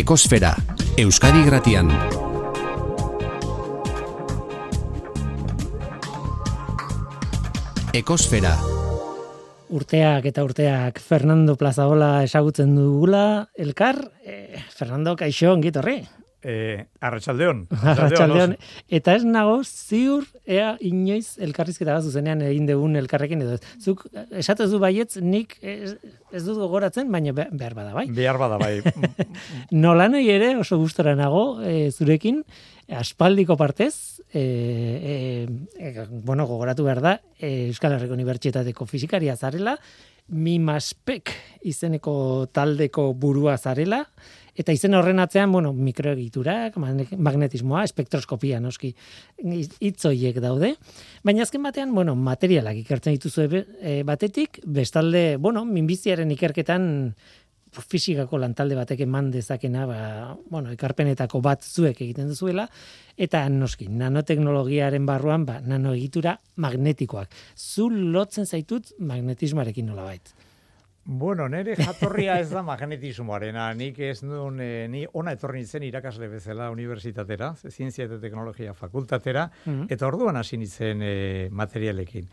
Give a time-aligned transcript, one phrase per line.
[0.00, 0.54] Ekosfera,
[0.96, 1.90] Euskadi Gratian.
[7.92, 8.54] Ekosfera.
[9.68, 15.98] Urteak eta urteak Fernando Plazaola esagutzen dugula, elkar, eh, Fernando Kaixo ongitorri.
[16.42, 17.66] Eh, Arratsaldeon.
[17.92, 18.54] Arratsaldeon.
[18.88, 23.58] Eta ez nago ziur ea inoiz elkarrizketa bat zuzenean egin dugun elkarrekin edo.
[23.82, 24.06] Zuk
[24.40, 25.96] esatez du baietz nik ez,
[26.32, 28.06] ez dut gogoratzen, baina be- behar bada bai.
[28.16, 28.78] Behar bada bai.
[29.84, 32.40] Nolanei ere oso gustora nago e, zurekin,
[32.90, 35.16] aspaldiko partez, e, e,
[35.78, 39.76] e, bueno, gogoratu behar da, e, Euskal Herriko Unibertsitateko fizikaria zarela,
[40.30, 41.32] Mimaspek
[41.66, 44.04] izeneko taldeko burua zarela,
[44.58, 48.94] eta izen horren atzean, bueno, mikroegiturak, magne- magnetismoa, spektroskopia noski
[49.80, 50.74] hitzoiek daude,
[51.24, 56.90] baina azken batean, bueno, materialak ikertzen dituzu e, batetik, bestalde, bueno, minbiziaren ikerketan
[57.70, 60.00] fizikako lantalde batek eman dezakena, ba,
[60.50, 62.66] bueno, ekarpenetako bat zuek egiten duzuela,
[63.16, 67.30] eta noski, nanoteknologiaren barruan, ba, nanoegitura magnetikoak.
[67.56, 70.34] Zu lotzen zaitut magnetismarekin nolabait.
[71.04, 73.72] Bueno, nere jatorria ez da magnetismoarena.
[73.74, 79.50] Nik ez nuen, eh, ni ona etorri nintzen irakasle bezala unibertsitatera, zientzia eta teknologia fakultatera,
[79.66, 79.86] Mhm.
[79.90, 82.28] eta orduan hasi nintzen eh, materialekin.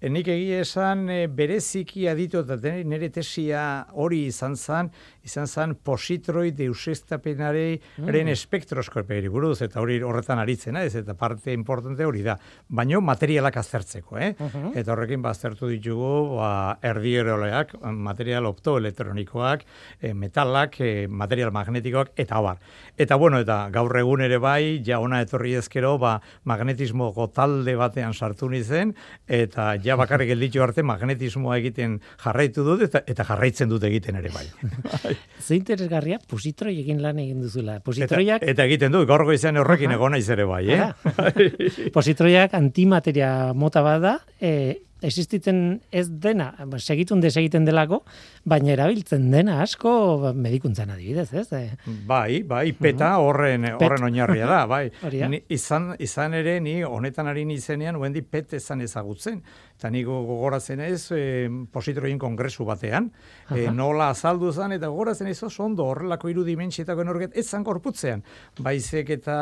[0.00, 4.90] E, nik egia esan e, bereziki aditu eta nire tesia hori izan zan,
[5.26, 12.24] izan zan positroid eusestapenaren espektroskopeari buruz, eta hori horretan aritzen, ez, eta parte importante hori
[12.26, 12.36] da.
[12.68, 14.32] Baino materialak aztertzeko, eh?
[14.74, 19.64] Eta horrekin baztertu ditugu ba, erdieroleak, material optoelektronikoak,
[20.00, 22.58] e, metalak, e, material magnetikoak, eta abar.
[22.96, 26.16] Eta bueno, eta gaur egun ere bai, ja ona etorri ezkero, ba,
[26.48, 28.94] magnetismoko talde batean sartu nizen,
[29.28, 34.32] eta ja bakarrik gelditu arte magnetismoa egiten jarraitu dut, eta, eta jarraitzen dut egiten ere
[34.34, 34.46] bai.
[35.42, 37.78] Ze interesgarria, positroiekin lan egin duzula.
[37.80, 40.88] Eta, Positroiak, eta egiten dut, gaur goizean horrekin egon naiz ere bai, eh?
[41.96, 44.52] positroiak antimateria mota bat da, e,
[45.02, 48.02] existitzen ez dena, ba, segitun desegiten delako,
[48.48, 49.92] baina erabiltzen dena asko
[50.22, 51.46] ba, medikuntzan adibidez, ez?
[51.52, 51.62] E,
[52.08, 54.86] Bai, bai, peta horren horren oinarria da, bai.
[55.32, 59.40] Ni, izan, izan ere ni honetan ari nizenean uendi pet ezan ezagutzen.
[59.78, 61.22] Eta ni gogoratzen ez e,
[61.72, 63.08] positroien kongresu batean,
[63.50, 68.22] e, nola azaldu zen, eta gogoratzen ez oso ondo horrelako irudimentsietako enorget ez zan korputzean.
[68.62, 69.36] Baizek eta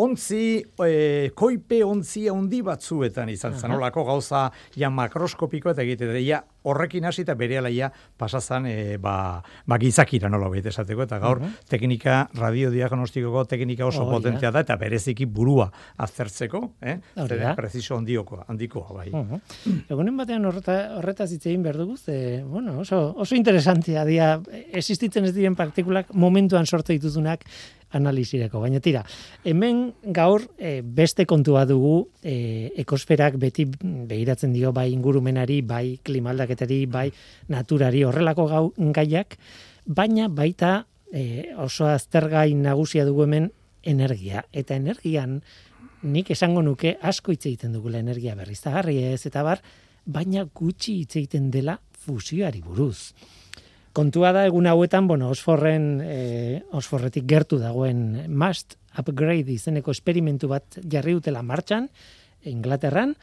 [0.00, 6.42] ontzi, e, koipe ontzi handi batzuetan izan zen, nolako gauza ja makroskopiko eta egite, ja
[6.62, 11.40] horrekin hasi eta bere ja pasazan e, ba, ba gizakira nola baita esateko, eta gaur
[11.68, 14.10] teknika, radiodiagnostikoko teknika oso da.
[14.10, 16.98] potentea da, eta bereziki burua aztertzeko, eh?
[17.14, 17.54] Da.
[17.56, 19.10] Preciso handiokoa, handikoa, bai.
[19.12, 19.40] Uh
[19.92, 24.34] Egunen batean horreta, horretaz hitz egin behar dugu, ze, bueno, oso, oso interesantia dia,
[24.72, 27.44] existitzen ez diren partikulak momentuan sortu dituzunak
[27.92, 28.60] analizireko.
[28.62, 29.02] Baina tira,
[29.44, 29.84] hemen
[30.16, 35.98] gaur e, beste kontua dugu e, ekosferak beti begiratzen dio bai ingurumenari, bai
[36.52, 37.12] klimaldaketari, bai
[37.48, 39.36] naturari horrelako gau, gaiak,
[39.86, 43.50] baina baita e, oso aztergai nagusia dugu hemen
[43.82, 44.44] energia.
[44.52, 45.42] Eta energian
[46.02, 49.60] nik esango nuke asko hitz egiten dugula energia berriztagarri ez eta bar,
[50.04, 53.12] baina gutxi hitz egiten dela fusioari buruz.
[53.92, 60.78] Kontua da egun hauetan, bueno, Osforren, eh, Osforretik gertu dagoen Must Upgrade izeneko esperimentu bat
[60.88, 61.90] jarri dutela martxan,
[62.48, 63.14] Inglaterran,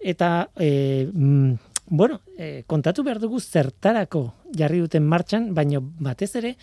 [0.00, 6.56] eta, mm, bueno, eh, kontatu behar dugu zertarako jarri duten martxan, baina batez ere,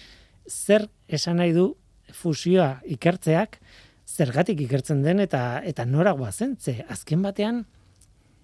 [0.48, 1.74] zer esan nahi du
[2.14, 3.60] fusioa ikertzeak,
[4.08, 7.66] zergatik ikertzen den eta eta nora goazen, ze azken batean,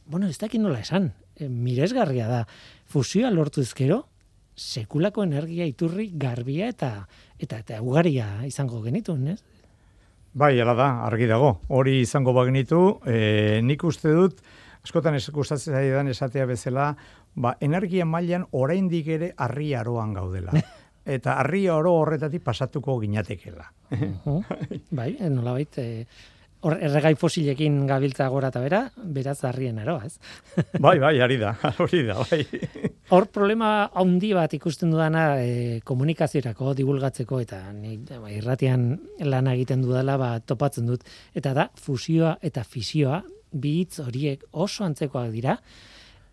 [0.05, 2.45] bueno, ez dakit nola esan, e, miresgarria da,
[2.87, 4.05] fusioa lortu ezkero,
[4.55, 7.07] sekulako energia iturri garbia eta
[7.39, 9.39] eta eta ugaria izango genitun, ez?
[10.33, 11.59] Bai, ala da, argi dago.
[11.73, 14.43] Hori izango bagnitu, e, nik uste dut,
[14.83, 16.93] askotan ez gustatzen zaidan esatea bezala,
[17.35, 20.55] ba, energia mailan oraindik ere harri aroan gaudela.
[21.09, 23.65] Eta harri aro horretatik pasatuko ginatekela.
[23.89, 24.43] Uh,
[24.93, 26.05] bai, eh, nolabait, e,
[26.67, 28.81] hor erregai fosilekin gabiltza gora eta bera,
[29.15, 30.19] beraz harrien aroa, ez?
[30.85, 32.43] bai, bai, ari da, hori da, bai.
[33.15, 38.91] Hor problema handi bat ikusten dudana e, komunikaziorako, divulgatzeko eta ni ba, irratian
[39.25, 41.07] lana egiten dudala ba, topatzen dut.
[41.33, 45.57] Eta da, fusioa eta fisioa, bi hitz horiek oso antzekoak dira,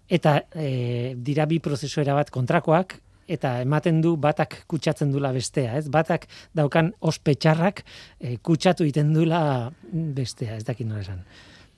[0.09, 5.89] eta e, dira bi prozesu erabat kontrakoak, eta ematen du batak kutsatzen dula bestea, ez?
[5.91, 7.83] Batak daukan ospetxarrak
[8.21, 11.23] e, kutsatu egiten dula bestea, ez dakit nola esan.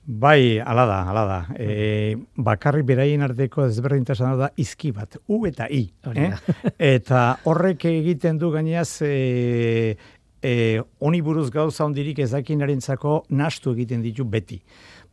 [0.08, 1.38] Bai, ala da, ala da.
[1.60, 5.82] E, bakarrik beraien arteko ezberdintasuna da izki bat, U eta I.
[6.08, 6.54] Hori Eh?
[6.96, 9.98] Eta horrek egiten du gainaz e,
[10.40, 14.62] e, honi buruz gauza hondirik ezakinarentzako nastu egiten ditu beti.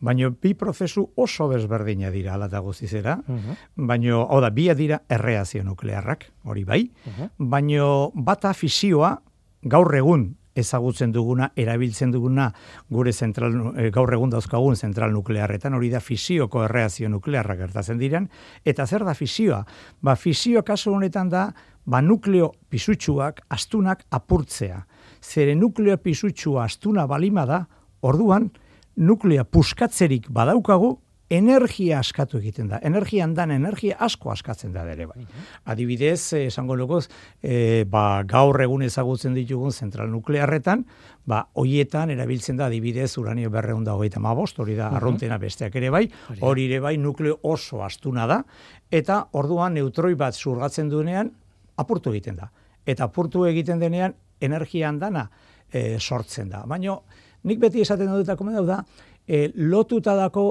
[0.06, 3.56] Baina bi prozesu oso desberdina dira ala da guztizera, Mhm.
[3.88, 7.30] baina, hau da, bia dira erreazio nuklearrak, hori bai, Mhm.
[7.50, 9.16] baina bata fisioa
[9.64, 12.54] gaur egun ezagutzen duguna, erabiltzen duguna
[12.90, 18.30] gure zentral, eh, gaur egun dauzkagun zentral nuklearretan, hori da fisioko erreazio nuklearrak gertatzen diren,
[18.64, 19.66] eta zer da fisioa?
[20.02, 21.54] Ba, fisioa kasu honetan da,
[21.86, 24.86] ba, nukleo pisutsuak, astunak apurtzea.
[25.22, 27.68] Zere nukleo pisutxua astuna balima da,
[28.02, 28.52] orduan,
[28.96, 30.96] nuklea puskatzerik badaukagu,
[31.30, 32.80] energia askatu egiten da.
[32.86, 35.26] Energian dan energia asko askatzen da ere bai.
[35.66, 37.08] Adibidez, eh, esango lukoz,
[37.42, 40.86] eh, ba, gaur egun ezagutzen ditugun zentral nuklearretan,
[41.26, 45.90] ba, hoietan erabiltzen da adibidez uranio berreun da hogeita mabost, hori da arruntena besteak ere
[45.90, 46.10] bai,
[46.42, 48.44] Hori ere bai nukleo oso astuna da,
[48.92, 51.32] eta orduan neutroi bat zurgatzen duenean
[51.78, 52.52] apurtu egiten da.
[52.86, 55.30] Eta apurtu egiten denean energian dana
[55.72, 56.64] eh, sortzen da.
[56.66, 57.00] Baina
[57.46, 58.84] nik beti esaten dut komenda da,
[59.28, 60.48] eh, lotuta dako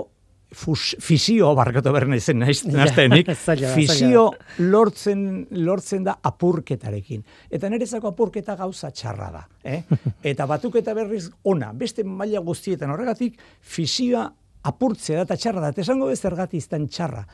[0.55, 3.31] fus, fisio barkatu behar naizen naiz, naztenik,
[3.77, 4.29] fisio
[4.63, 7.25] lortzen, lortzen da apurketarekin.
[7.51, 9.43] Eta niretzako apurketa gauza txarra da.
[9.65, 9.81] Eh?
[10.33, 14.29] Eta batuketa berriz ona, beste maila guztietan horregatik, fisioa
[14.65, 15.75] apurtzea da eta txarra da.
[15.75, 17.25] Eta esango bez zergatik izan txarra.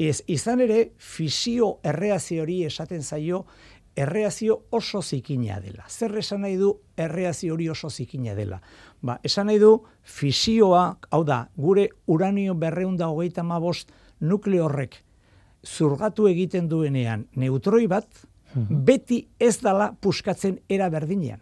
[0.00, 3.42] Ez, izan ere, fisio erreazio hori esaten zaio,
[3.96, 5.84] erreazio oso zikina dela.
[5.88, 8.60] Zer esan nahi du erreazio hori oso zikina dela?
[9.02, 15.02] Ba, esan nahi du fisioa, hau da, gure uranio berreunda hogeita mabost nukleo horrek
[15.64, 18.08] zurgatu egiten duenean neutroi bat,
[18.54, 21.40] beti ez dala puskatzen era berdinean.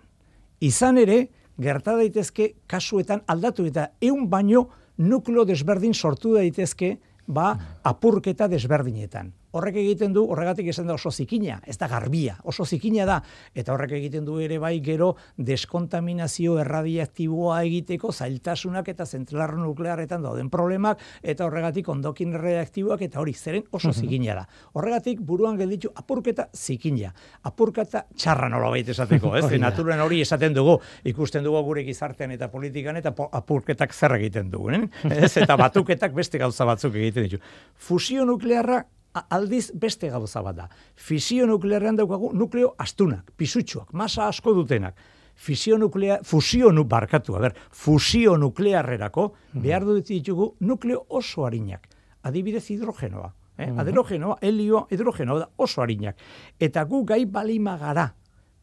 [0.61, 1.29] Izan ere,
[1.59, 4.69] gerta daitezke kasuetan aldatu eta eun baino
[4.99, 6.97] nukleo desberdin sortu daitezke
[7.27, 9.33] ba apurketa desberdinetan.
[9.57, 13.17] Horrek egiten du, horregatik esan da oso zikina, ez da garbia, oso zikina da,
[13.57, 20.51] eta horrek egiten du ere bai gero deskontaminazio erradiaktiboa egiteko zailtasunak eta zentral nuklearretan dauden
[20.53, 24.45] problemak, eta horregatik ondokin reaktiboak eta hori zeren oso zikina da.
[24.77, 27.15] Horregatik buruan gelditu apurketa zikina,
[27.49, 29.47] apurketa txarra nola baita esateko, ez?
[29.65, 30.77] Naturan hori esaten dugu,
[31.09, 34.85] ikusten dugu gure gizartean eta politikan eta apurketak zer egiten dugu, eh?
[35.25, 35.33] ez?
[35.41, 37.43] Eta batuketak beste gauza batzuk egiten ditu.
[37.89, 40.69] Fusio nuklearra aldiz beste gauza bat da.
[40.97, 44.97] Fisio nuklearrean daukagu nukleo astunak, pisutsuak, masa asko dutenak.
[45.39, 51.87] Fisio nuklea, fusio nu, barkatu, a ber, fusio nuklearrerako behar dut ditugu nukleo oso harinak.
[52.27, 53.31] Adibidez hidrogenoa.
[53.59, 53.69] Eh?
[53.71, 56.19] Hidrogenoa, helio, hidrogenoa da oso harinak.
[56.59, 58.09] Eta gu gai balima gara,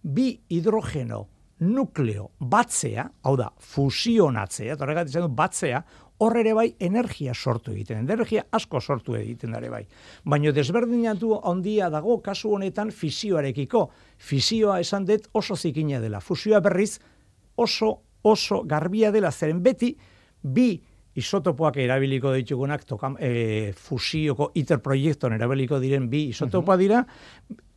[0.04, 1.26] bi hidrogeno
[1.60, 5.82] nukleo batzea, hau da, fusionatzea, eta horregatik du batzea,
[6.18, 9.84] hor ere bai energia sortu egiten, energia asko sortu egiten da ere bai.
[10.24, 13.90] Baina desberdinatu handia dago kasu honetan fisioarekiko.
[14.18, 16.22] Fisioa esan dut oso zikina dela.
[16.22, 17.00] Fusioa berriz
[17.58, 19.96] oso oso garbia dela zeren beti
[20.42, 20.82] bi
[21.16, 27.02] isotopoak erabiliko ditugunak tokan, e, fusioko ITER proiektuan erabiliko diren bi isotopoa dira,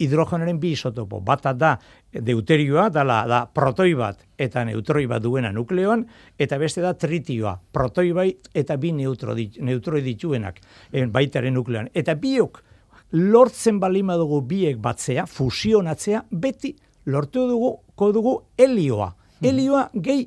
[0.02, 1.20] hidrogenoren bi isotopo.
[1.24, 1.76] Bata da
[2.12, 6.02] deuterioa, dala, da protoi bat eta neutroi bat duena nukleoan,
[6.38, 10.58] eta beste da tritioa, protoi bai eta bi neutro, neutroi dituenak
[10.90, 11.92] e, baitaren nukleoan.
[11.94, 12.62] Eta biok
[13.12, 16.74] lortzen balima dugu biek batzea, fusionatzea, beti
[17.06, 17.76] lortu dugu,
[18.12, 19.12] dugu helioa.
[19.38, 20.26] Helioa gehi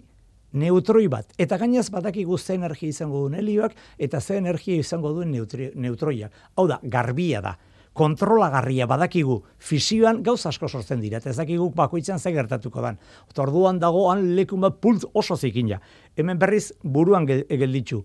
[0.53, 1.34] neutroi bat.
[1.38, 6.31] Eta gainaz badakigu ze energia izango duen helioak eta ze energia izango duen neutri, neutroiak.
[6.55, 7.58] Hau da, garbia da.
[7.93, 12.98] Kontrolagarria badakigu fisioan gauza asko sortzen dira, ez dakigu bakoitzan ze gertatuko dan.
[13.29, 15.81] Eta orduan dagoan lekun bat pultz oso zikina.
[16.15, 18.03] Hemen berriz buruan gel- gelditzu.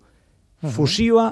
[0.73, 1.29] Fusioa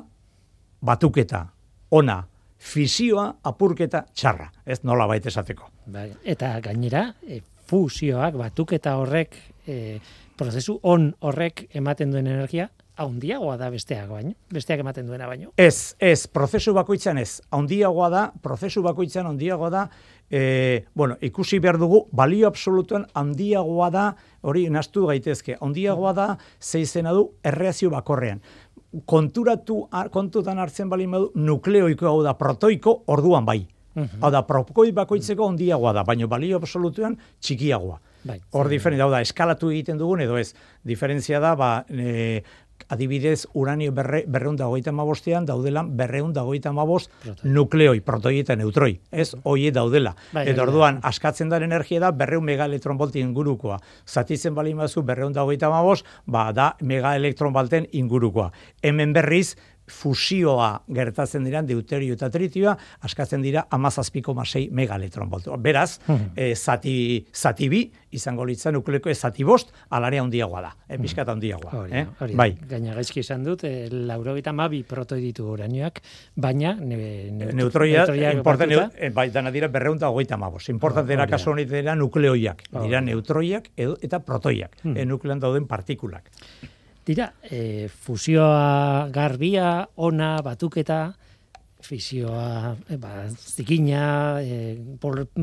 [0.81, 1.48] batuketa,
[1.91, 4.51] ona, fisioa apurketa txarra.
[4.65, 5.69] Ez nola baita esateko.
[5.91, 9.36] Bai, eta gainera, e, fusioak, batuketa horrek,
[9.67, 10.00] e,
[10.38, 15.51] prozesu on horrek ematen duen energia, haundiagoa da besteak baino, besteak ematen duena baino.
[15.60, 17.42] Ez, ez, prozesu bakoitzan ez.
[17.56, 19.84] Handiagoa da, prozesu bakoitzan handiagoa da,
[20.30, 24.06] e, bueno, ikusi behar dugu, balio absolutuan handiagoa da,
[24.48, 26.30] hori nastu gaitezke, handiagoa da,
[26.62, 28.42] zeizena du, erreazio bakorrean.
[29.06, 33.62] Konturatu, kontutan hartzen bali badu, nukleoiko hau da, protoiko, orduan bai.
[33.96, 38.00] Hau da, propoi bakoitzeko handiagoa da, baina balio absolutuan txikiagoa.
[38.25, 38.39] Bai.
[38.58, 40.55] Hor diferentzia hau da, eskalatu egiten dugun edo ez.
[40.84, 42.41] Diferentzia da, ba, e,
[42.89, 47.12] adibidez, uranio berre, berreun da hogeita mabostean daudela berreun da hogeita mabost
[47.44, 49.00] nukleoi, protoi eta neutroi.
[49.12, 50.15] Ez, hoie daudela.
[50.34, 50.67] Bai, eta da.
[50.67, 53.79] orduan, askatzen den energia da berreun megaelektronvolti ingurukoa.
[54.05, 58.51] Zatitzen bali mazu berreun da hogeita mabost, ba, da megaelektronvolten ingurukoa.
[58.84, 59.55] Hemen berriz,
[59.88, 62.75] fusioa gertatzen dira deuterio eta tritioa,
[63.06, 65.56] askatzen dira amazazpiko masei megaletron voltu.
[65.58, 66.32] Beraz, Mhm.
[66.36, 71.27] eh, zati, zati bi, izango litzen nukleeko ez zati bost, alarea handiagoa da, eh, pixkat
[71.30, 71.72] handiagoa.
[71.82, 72.06] Hori, eh?
[72.20, 72.34] hori.
[72.36, 76.01] Bai, Gaina gaizki esan dut, e, laurogeita mabi protoi ditu uranioak,
[76.36, 76.96] baina ne,
[77.32, 80.70] ne, neutroia, neutroiak importan, batuta- eh, bai, dana dira berreunta hogeita mabos.
[80.70, 84.98] Importante Oh, dira kasu honetan dira nukleoiak, dira neutroiak edo, eta protoiak, Hmm.
[84.98, 86.30] eh, nuklean dauden partikulak.
[87.05, 91.13] Dira, e, fusioa garbia, ona, batuketa,
[91.85, 94.74] fisioa, e, ba, zikina, e,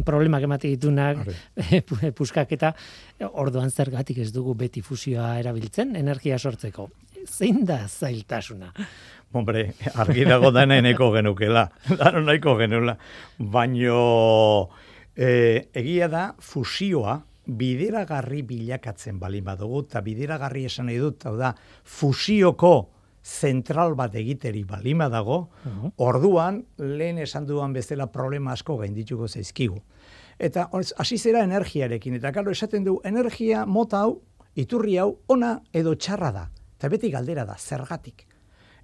[0.02, 1.36] problemak emate ditunak, Hori.
[1.78, 2.72] e, puskaketa,
[3.14, 6.88] e, orduan zergatik ez dugu beti fusioa erabiltzen, energia sortzeko.
[7.30, 8.72] Zein da zailtasuna?
[9.32, 11.68] Hombre, argi dago dana eneko genukela,
[12.00, 12.98] dano nahiko genuela.
[13.38, 14.68] Baino,
[15.14, 21.52] e, egia da, fusioa, bideragarri bilakatzen balin badugu, eta bideragarri esan nahi dut, hau da,
[21.84, 22.90] fusioko
[23.22, 25.38] zentral bat egiteri balin badago,
[26.02, 29.78] orduan, lehen esan duan bezala problema asko gaindituko zaizkigu.
[30.38, 30.68] Eta
[30.98, 34.20] hasi zera energiarekin, eta kalo esaten du, energia mota hau,
[34.58, 36.48] iturri hau, ona edo txarra da.
[36.78, 38.26] Eta beti galdera da, zergatik.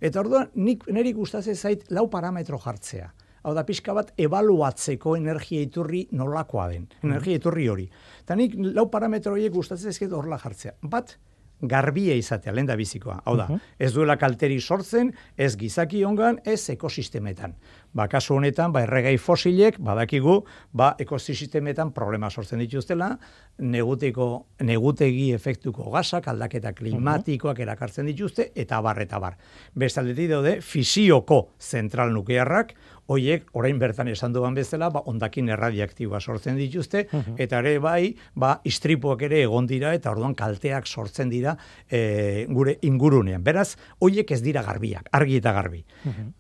[0.01, 3.11] Eta orduan, nik niri gustatzen zait lau parametro jartzea.
[3.43, 6.89] Hau da, pixka bat ebaluatzeko energia iturri nolakoa den.
[7.03, 7.89] Energia iturri hori.
[8.25, 10.75] Eta nik lau parametro horiek gustatzen zaizkit horrela jartzea.
[10.83, 11.17] Bat,
[11.61, 13.19] garbia izatea, lehen da bizikoa.
[13.27, 17.57] Hau da, ez duela kalteri sortzen, ez gizaki ongan, ez ekosistemetan.
[17.99, 20.39] Ba, kasu honetan, ba, erregai fosilek, badakigu,
[20.73, 23.11] ba, ekosistemetan problema sortzen dituztela,
[23.59, 24.29] neguteko,
[24.63, 29.39] negutegi efektuko gasak, aldaketa klimatikoak erakartzen dituzte, eta bar, eta bar.
[29.75, 32.77] Bestaldetik daude, fisioko zentral nuklearrak,
[33.09, 37.07] hoiek orain bertan esan duan bezala, ba, ondakin erradiaktiboa sortzen dituzte,
[37.41, 41.57] eta ere bai, ba, istripuak ere egon dira, eta orduan kalteak sortzen dira
[41.89, 43.45] e, gure ingurunean.
[43.45, 43.71] Beraz,
[44.05, 45.85] hoiek ez dira garbiak, argi eta garbi.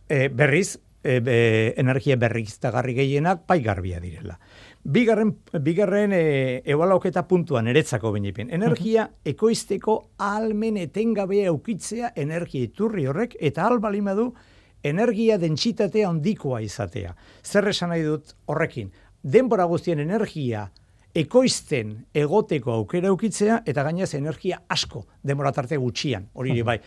[0.08, 1.38] e, berriz, e, be,
[1.80, 4.38] energia berriztagarri gehienak bai garbia direla.
[4.88, 5.34] Bigarren,
[5.64, 6.22] bigarren e,
[6.68, 8.52] ebaloketa puntuan eretzako binipen.
[8.54, 14.30] Energia ekoizteko almen etengabea eukitzea energia iturri horrek, eta albalima du
[14.82, 17.14] energia dentsitatea handikoa izatea.
[17.44, 18.92] Zer esan nahi dut horrekin?
[19.22, 20.68] Denbora guztien energia
[21.18, 26.28] ekoizten egoteko aukera eukitzea eta gainez energia asko denbora tarte gutxian.
[26.34, 26.78] Hori ere bai.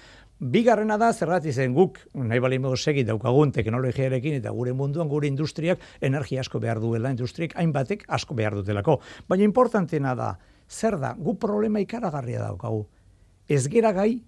[0.42, 5.80] Bigarrena da, zergatik zen guk, nahi bali segi daukagun teknologiarekin eta gure munduan, gure industriak
[6.02, 9.00] energia asko behar duela, industriak hainbatek asko behar dutelako.
[9.28, 12.88] Baina importantena da, zer da, gu problema ikaragarria daukagu.
[13.48, 14.24] Ez gera gai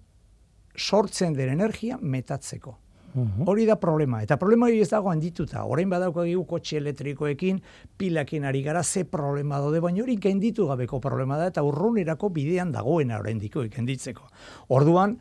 [0.76, 2.83] sortzen den energia metatzeko.
[3.14, 4.22] Hori da problema.
[4.24, 5.64] Eta problema hori ez dago handituta.
[5.70, 7.60] Orain badaukagu kotxe elektrikoekin,
[7.98, 12.72] pilakin ari gara, ze problema daude, baina hori gainditu gabeko problema da, eta urrunerako bidean
[12.74, 14.26] dagoena oraindiko ikenditzeko.
[14.74, 15.14] Orduan,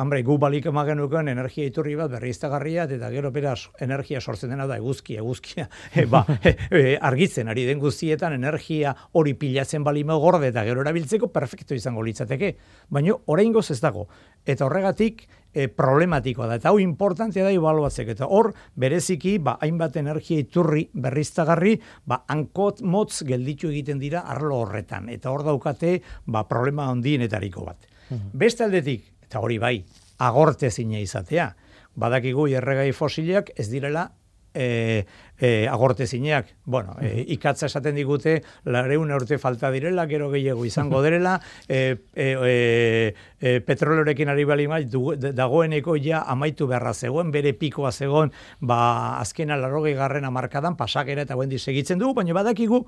[0.00, 4.78] Hambre, gu balik emagenuken energia iturri bat berriztagarria, eta gero beraz energia sortzen dena da
[4.80, 10.48] eguzkia, eguzkia, e, ba, e, e, argitzen ari den guztietan energia hori pilatzen balima gorde
[10.48, 12.54] eta gero erabiltzeko perfecto izango litzateke.
[12.88, 14.06] Baina oraingoz ez dago.
[14.48, 16.56] Eta horregatik e, problematikoa da.
[16.62, 18.16] Eta hau importantea da ebaluatzeko.
[18.16, 21.76] Eta hor, bereziki, ba, hainbat energia iturri berriztagarri,
[22.08, 25.12] ba, hankot motz gelditu egiten dira arlo horretan.
[25.12, 27.90] Eta hor daukate, ba, problema handienetariko bat.
[28.10, 29.76] Beste aldetik, eta hori bai,
[30.18, 31.52] agorte zine izatea.
[31.94, 34.10] Badakigu erregai fosiliak ez direla
[34.54, 35.06] e,
[35.38, 36.48] e, agorte zineak.
[36.64, 41.36] Bueno, e, ikatza esaten digute, lareun urte falta direla, gero gehiago izango direla,
[41.68, 47.54] e, e, e, e, petroleorekin ari bali mai, du- dagoeneko ja amaitu beharra zegoen, bere
[47.54, 52.82] pikoa zegoen, ba, azkena larrogei garren amarkadan, pasakera eta guendi segitzen dugu, baina badakigu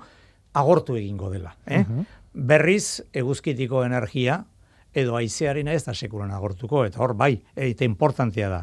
[0.53, 1.55] agortu egingo dela.
[1.65, 1.85] Eh?
[2.33, 4.43] Berriz, eguzkitiko energia,
[4.93, 8.61] edo aizearena ez da sekulan agortuko, eta hor bai, eta importantea da.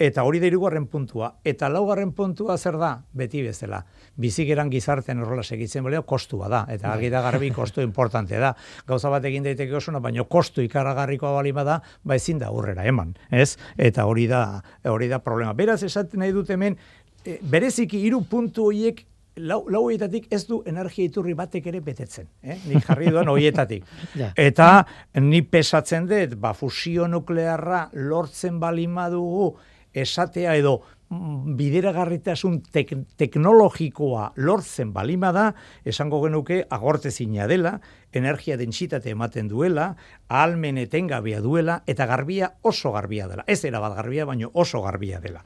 [0.00, 1.30] Eta hori da hirugarren puntua.
[1.44, 2.94] Eta laugarren puntua zer da?
[3.12, 3.82] Beti bezala.
[4.20, 6.62] Bizigeran gizartean horrela segitzen baleo, kostua da.
[6.72, 8.54] Eta argi da garbi kostu importantea da.
[8.88, 13.12] Gauza bat egin daiteke osuna, baina kostu ikaragarrikoa bali bada, ba ezin da aurrera eman,
[13.30, 13.56] ez?
[13.76, 15.52] Eta hori da, hori da problema.
[15.56, 16.78] Beraz esaten nahi dut hemen,
[17.24, 19.04] e, bereziki hiru puntu horiek
[19.40, 22.28] lau, lau horietatik ez du energia iturri batek ere betetzen.
[22.42, 22.58] Eh?
[22.68, 23.84] Nik jarri duan horietatik.
[24.20, 24.32] Ja.
[24.36, 24.84] Eta
[25.22, 29.52] ni pesatzen dut, ba, fusio nuklearra lortzen balima dugu
[29.94, 30.80] esatea edo
[31.10, 35.48] bideragarritasun tek teknologikoa lortzen balima da,
[35.82, 37.72] esango genuke agortezina dela,
[38.14, 39.88] energia dentsitate ematen duela,
[40.28, 43.44] ahalmen etengabea duela, eta garbia oso garbia dela.
[43.46, 45.42] Ez era bat garbia, baino oso garbia dela.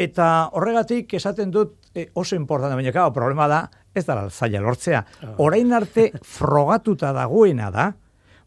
[0.00, 3.62] Eta horregatik esaten dut eh, oso importante, baina claro, problema da,
[3.94, 5.04] ez da zaila lortzea.
[5.44, 7.90] Orain arte frogatuta dagoena da,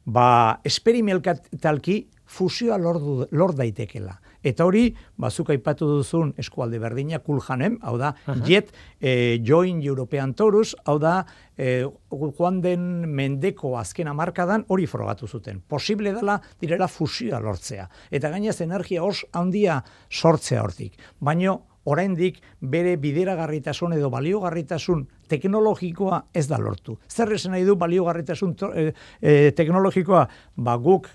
[0.05, 0.27] ba,
[0.65, 4.17] esperimentalki fusioa lor, lor daitekela.
[4.45, 8.13] Eta hori, bazuk aipatu duzun eskualde berdina, kuljanem, hau da,
[8.45, 8.69] jet,
[9.01, 11.15] e, join European Taurus, hau da,
[11.57, 15.63] e, joan den mendeko azken amarkadan hori frogatu zuten.
[15.67, 17.87] Posible dela direla fusioa lortzea.
[18.11, 20.99] Eta gainaz energia os handia sortzea hortik.
[21.19, 26.97] Baino, oraindik bere bideragarritasun edo baliogarritasun teknologikoa ez da lortu.
[27.09, 28.87] Zer esan nahi du baliogarritasun e,
[29.21, 30.25] e, teknologikoa?
[30.57, 31.09] Ba guk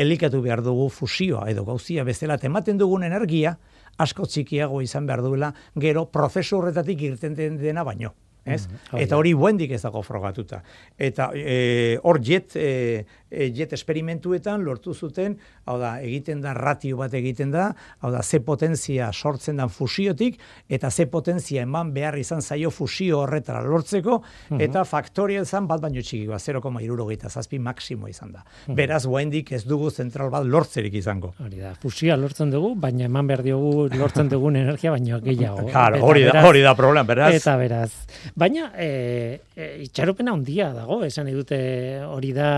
[0.00, 3.56] elikatu behar dugu fusioa edo gauzia bezala ematen dugun energia
[4.00, 8.14] asko txikiago izan behar duela gero prozesu horretatik irten dena baino.
[8.44, 8.64] Ez?
[8.66, 10.62] Mm, eta hori buendik ez dago frogatuta.
[10.96, 15.36] Eta e, hor jet, e, e, jet esperimentuetan lortu zuten,
[15.70, 17.70] hau da, egiten da ratio bat egiten da,
[18.02, 23.22] hau da, ze potentzia sortzen dan fusiotik, eta ze potentzia eman behar izan zaio fusio
[23.22, 24.20] horretara lortzeko,
[24.50, 24.60] mhm.
[24.66, 28.44] eta faktorial zan bat baino txikikoa, 0,irurogeita zazpi maksimo izan da.
[28.66, 28.76] Mhm.
[28.78, 31.32] Beraz, buendik ez dugu zentral bat lortzerik izango.
[31.40, 35.68] Hori da, fusioa lortzen dugu, baina eman behar diogu lortzen dugun energia, baino gehiago.
[35.70, 37.30] Claro, hori da, hori da problem, beraz.
[37.36, 37.90] Eta beraz.
[38.36, 41.60] Baina, e, e, itxaropena handia dago, esan edute
[42.04, 42.50] hori da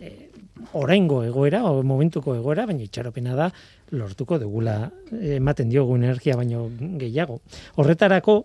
[0.00, 0.30] e,
[0.72, 3.50] oraingo egoera, o momentuko egoera, baina itxaropena da
[3.92, 6.66] lortuko dugula ematen diogu energia baino
[7.00, 7.40] gehiago.
[7.76, 8.40] Horretarako,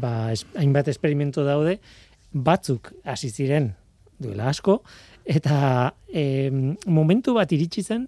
[0.00, 1.78] ba, hainbat esperimentu daude,
[2.32, 3.72] batzuk hasi ziren
[4.20, 4.80] duela asko,
[5.24, 6.50] eta e,
[6.86, 8.06] momentu bat iritsi zen,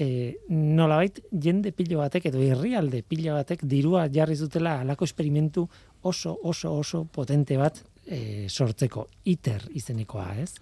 [0.00, 5.66] e, nolabait jende pilo batek edo herrialde pilo batek dirua jarri zutela alako esperimentu
[6.02, 10.54] oso oso oso potente bat e, sortzeko ITER izenekoa, ez?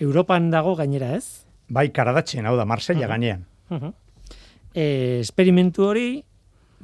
[0.00, 1.44] Europan dago gainera, ez?
[1.68, 3.46] Bai, karadatzen, hau da, Marsella uh gainean.
[3.70, 3.92] Uh
[4.74, 6.08] e, esperimentu hori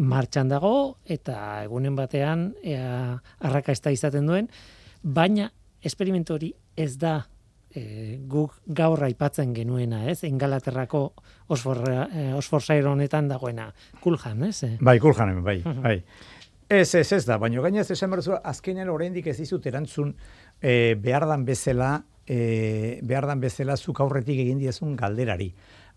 [0.01, 4.49] martxan dago eta egunen batean ea arrakasta izaten duen,
[5.03, 5.51] baina
[5.85, 7.19] esperimentu hori ez da
[7.75, 10.23] e, guk gaur aipatzen genuena, ez?
[10.25, 11.03] Engalaterrako
[11.53, 13.71] osforzair e, honetan dagoena.
[14.01, 14.77] Kuljan, ez?
[14.81, 15.99] Bai, kuljan, bai, bai.
[16.71, 20.15] Ez, ez, ez da, baina gainaz esan berzu, azkenean oraindik ez dizut erantzun
[20.63, 21.97] e, behar dan bezala,
[22.31, 25.51] e, behar dan bezala zuk aurretik egin diezun galderari.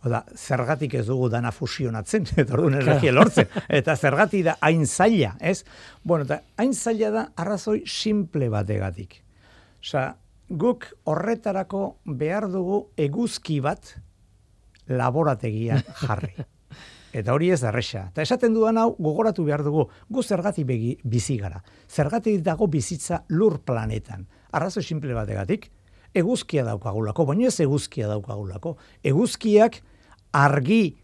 [0.03, 5.35] Oda, zergatik ez dugu dana fusionatzen, eta orduan energia lortzen, eta zergatik da hain zaila,
[5.39, 5.61] ez?
[6.03, 9.21] Bueno, eta hain zaila da arrazoi simple bategatik.
[9.83, 10.09] Osa,
[10.49, 13.95] guk horretarako behar dugu eguzki bat
[14.89, 16.33] laborategia jarri.
[17.13, 18.07] Eta hori ez darresa.
[18.09, 21.59] Eta esaten dudan hau gogoratu behar dugu, gu zergatik begi bizi gara.
[21.85, 24.25] Zergatik dago bizitza lur planetan.
[24.57, 25.67] Arrazo simple bategatik,
[26.13, 28.77] eguzkia daukagulako, baina ez eguzkia daukagulako.
[29.03, 29.79] Eguzkiak
[30.33, 30.95] argi,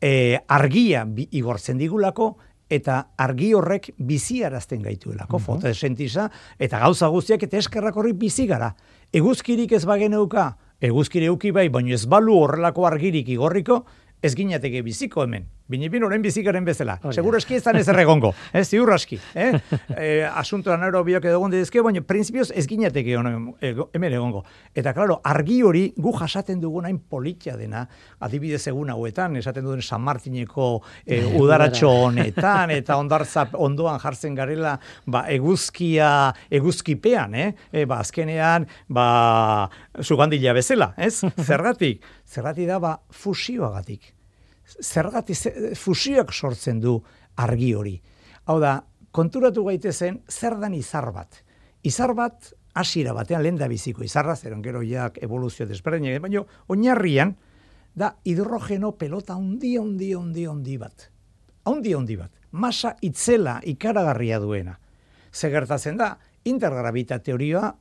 [0.00, 2.36] e, argia bi, igortzen digulako,
[2.68, 5.44] eta argi horrek biziarazten gaituelako, uh -huh.
[5.44, 8.74] fotosentiza, eta gauza guztiak eta eskerrak horri bizi gara.
[9.12, 13.84] Eguzkirik ez bageneuka, eguzkire euki bai, baina ez balu horrelako argirik igorriko,
[14.22, 15.46] ez ginateke biziko hemen.
[15.68, 16.96] Binipin orain bizikaren bezala.
[17.04, 18.32] Oh, Seguro eski ez ez erregongo.
[18.58, 19.18] Ez, ziur aski.
[19.34, 19.52] Eh?
[19.92, 24.44] e, asuntoa nero biok edo gonde dizke, baina prinsipioz ez ginateke hemen egongo.
[24.74, 27.84] Eta, klaro, argi hori gu jasaten dugun hain politia dena,
[28.24, 30.70] adibidez egun hauetan, esaten duen San Martineko
[31.04, 37.48] e, udaratxo honetan, eta ondartza ondoan jartzen garela, ba, eguzkia, eguzkipean, eh?
[37.72, 39.08] E, ba, azkenean, ba,
[40.00, 41.18] zugandila bezala, ez?
[41.48, 42.06] Zergatik?
[42.24, 44.14] Zergatik da, ba, fusioagatik
[44.82, 45.34] zergati
[45.76, 46.98] fusioak sortzen du
[47.36, 47.96] argi hori.
[48.46, 48.78] Hau da,
[49.12, 51.42] konturatu gaitezen zer dan izar bat.
[51.82, 57.34] Izar bat hasiera batean lenda biziko izarra zeron gero jak evoluzio desberdin baina oinarrian
[57.94, 61.08] da hidrogeno pelota handi handi handi handi bat.
[61.66, 62.30] Handi handi bat.
[62.52, 64.78] Masa itzela ikaragarria duena.
[65.32, 67.74] Ze gertatzen da intergravita teorioa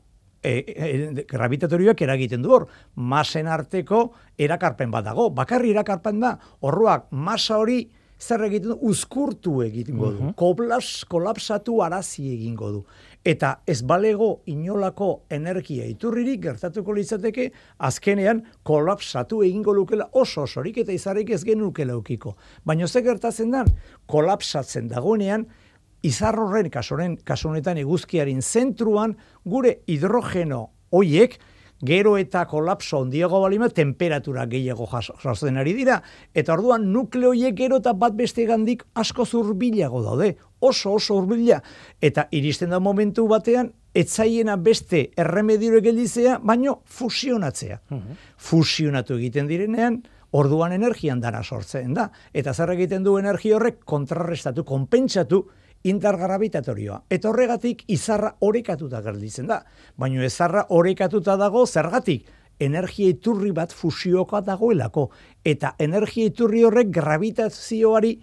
[0.44, 5.30] e, e, gravitatorioak eragiten du hor, masen arteko erakarpen bat dago.
[5.30, 7.86] Bakarri erakarpen da, horroak masa hori
[8.20, 10.32] zer egiten du, uzkurtu egingo du.
[10.32, 12.84] Uh kolapsatu arazi egingo du.
[13.28, 20.92] Eta ez balego inolako energia iturririk gertatuko litzateke, azkenean kolapsatu egingo lukela oso osorik eta
[20.92, 22.36] izarrik ez genukela ukiko.
[22.66, 23.68] Baina ze gertatzen dan,
[24.06, 25.46] kolapsatzen dagoenean,
[26.08, 29.16] izarroren kasuren kasunetan eguzkiaren zentruan
[29.46, 31.38] gure hidrogeno hoiek
[31.86, 36.00] gero eta kolapso ondiago balima temperatura gehiago jasotzen ari dira
[36.34, 41.62] eta orduan nukleoiek gero eta bat beste gandik asko zurbilago daude oso oso urbila
[42.02, 47.82] eta iristen da momentu batean etzaiena beste erremediore geldizea baino fusionatzea.
[47.90, 48.12] Mhm.
[48.38, 52.12] fusionatu egiten direnean orduan energian dana sortzen da.
[52.34, 53.84] Eta zer egiten du energia horrek?
[53.86, 55.46] Kontrarrestatu konpentsatu
[55.84, 57.04] intergravitatorioa.
[57.10, 59.62] Eta horregatik izarra orekatuta gelditzen da.
[59.98, 62.26] Baina ezarra orekatuta dago zergatik
[62.60, 65.10] energia iturri bat fusioka dagoelako.
[65.46, 68.18] Eta energia iturri horrek gravitazioari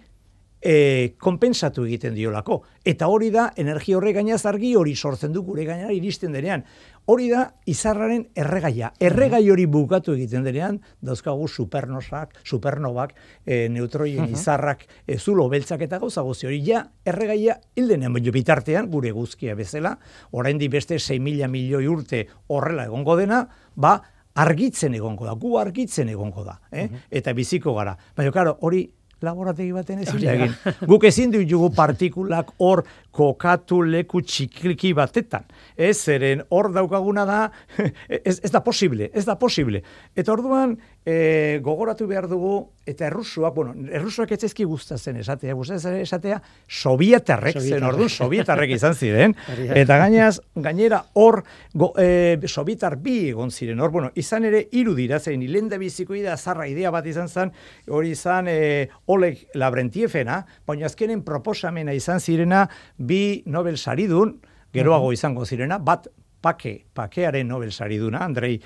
[0.65, 2.61] e, konpensatu egiten diolako.
[2.85, 6.65] Eta hori da, energia horre gainaz argi hori sortzen du gure gainera iristen denean.
[7.05, 8.89] Hori da, izarraren erregaia.
[9.03, 13.13] Erregai hori bukatu egiten denean, dauzkagu supernosak, supernovak,
[13.45, 16.63] e, neutroien izarrak, e, zulo beltzak eta gauza gozi hori.
[16.65, 19.93] Ja, erregaia hildenean baino bitartean, gure guzkia bezala,
[20.31, 23.43] orain di beste 6 mila milioi urte horrela egongo dena,
[23.75, 23.99] ba,
[24.35, 26.89] argitzen egongo da, gu argitzen egongo da, eh?
[27.09, 27.93] eta biziko gara.
[28.17, 28.81] Baina, karo, hori
[29.23, 30.55] laborategi baten ezin da egin.
[30.89, 32.83] Guk ezin ditugu partikulak hor
[33.15, 35.45] kokatu leku txikliki batetan.
[35.77, 37.39] Ez, zeren hor daukaguna da,
[38.09, 39.83] ez, ez da posible, ez da posible.
[40.15, 40.75] Eta orduan,
[41.05, 47.59] e, gogoratu behar dugu, eta errusuak, bueno, errusuak ez ezki guztatzen esatea, guztatzen esatea, sovietarrek,
[47.61, 49.35] zen orduan sovietarrek izan ziren,
[49.81, 54.97] eta gainaz, gainera hor, go, e, sovietar bi egon ziren, hor, bueno, izan ere, hiru
[54.97, 57.53] dira, zen, hilenda biziko ida, zarra idea bat izan zen,
[57.87, 62.65] hori izan, e, Oleg Labrentiefena, baina azkenen proposamena izan zirena
[62.97, 64.39] bi Nobel saridun,
[64.75, 66.09] geroago izango zirena, bat
[66.41, 68.57] pake, pakearen Nobel sariduna, Andrei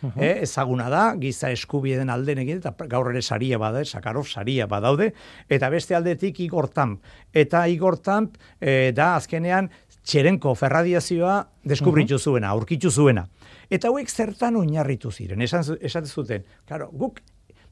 [0.00, 4.66] Sakarov, eh, ezaguna da, giza eskubideen alden egin, eta gaur ere saria bada, Sakarov saria
[4.66, 5.12] badaude,
[5.48, 7.02] eta beste aldetik Igor Tamp.
[7.32, 9.70] Eta Igor Tamp eh, da azkenean
[10.02, 13.26] txerenko ferradiazioa deskubritu zuena, aurkitu zuena.
[13.70, 17.20] Eta hauek zertan oinarritu ziren, esan, esan zuten, claro, guk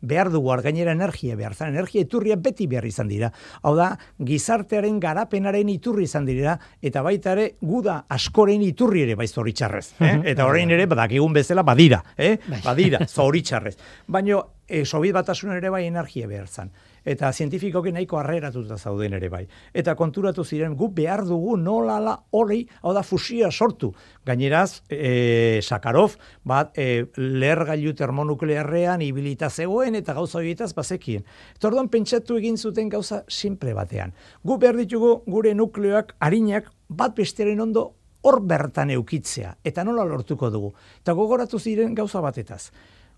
[0.00, 3.30] behar dugu gainera energia behar zen, energia iturria beti behar izan dira.
[3.62, 9.28] Hau da, gizartearen garapenaren iturri izan dira, eta baita ere, guda askoren iturri ere bai
[9.28, 9.94] zoritxarrez.
[10.00, 10.14] Eh?
[10.32, 12.36] Eta orain ere, badakigun bezala, badira, eh?
[12.48, 12.60] Bai.
[12.64, 13.76] badira, zoritxarrez.
[14.06, 16.70] Baina, e, Sobiet batasunen ere bai energia behar zen.
[17.04, 19.44] Eta zientifikoki nahiko harreratuta zauden ere bai.
[19.74, 23.92] Eta konturatu ziren, gu behar dugu nolala hori, hau da fusia sortu.
[24.26, 31.24] Gaineraz, e, Sakarov, bat, e, lehergailu termonuklearrean ibilita zegoen eta gauza horietaz bazekien.
[31.56, 34.12] Eta orduan pentsatu egin zuten gauza simple batean.
[34.44, 39.54] Gu behar ditugu gure nukleoak, harinak, bat bestearen ondo hor bertan eukitzea.
[39.64, 40.72] Eta nola lortuko dugu.
[41.02, 42.70] Eta gogoratu ziren gauza batetaz.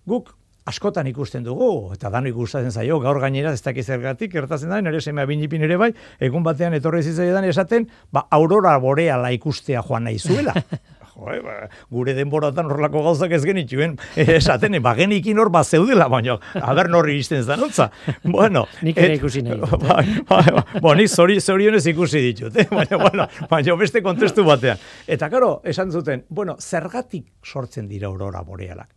[0.07, 0.35] Guk
[0.71, 5.03] askotan ikusten dugu, eta dano ikusten zaio, gaur gainera ez dakiz zergatik, gertatzen da, nire
[5.03, 5.91] semea binipin ere bai,
[6.23, 10.57] egun batean etorri zitzaidan esaten, ba, aurora boreala ikustea joan nahi zuela.
[11.21, 11.55] Jo, eh, ba,
[11.93, 17.19] gure denboratan horrelako gauzak ez genituen, esaten, ba, genikin hor bat zeudela, baina, haber norri
[17.21, 17.91] izten zanotza.
[18.23, 19.59] Bueno, Nik ere ikusi nahi?
[19.83, 20.81] Bai, bai, bai.
[20.81, 22.69] Bo, nik zori, zorionez ikusi ditut, eh?
[22.71, 24.81] baina, bueno, baina beste kontestu batean.
[25.11, 28.89] Eta, karo, esan zuten, bueno, zergatik sortzen dira aurora borealak.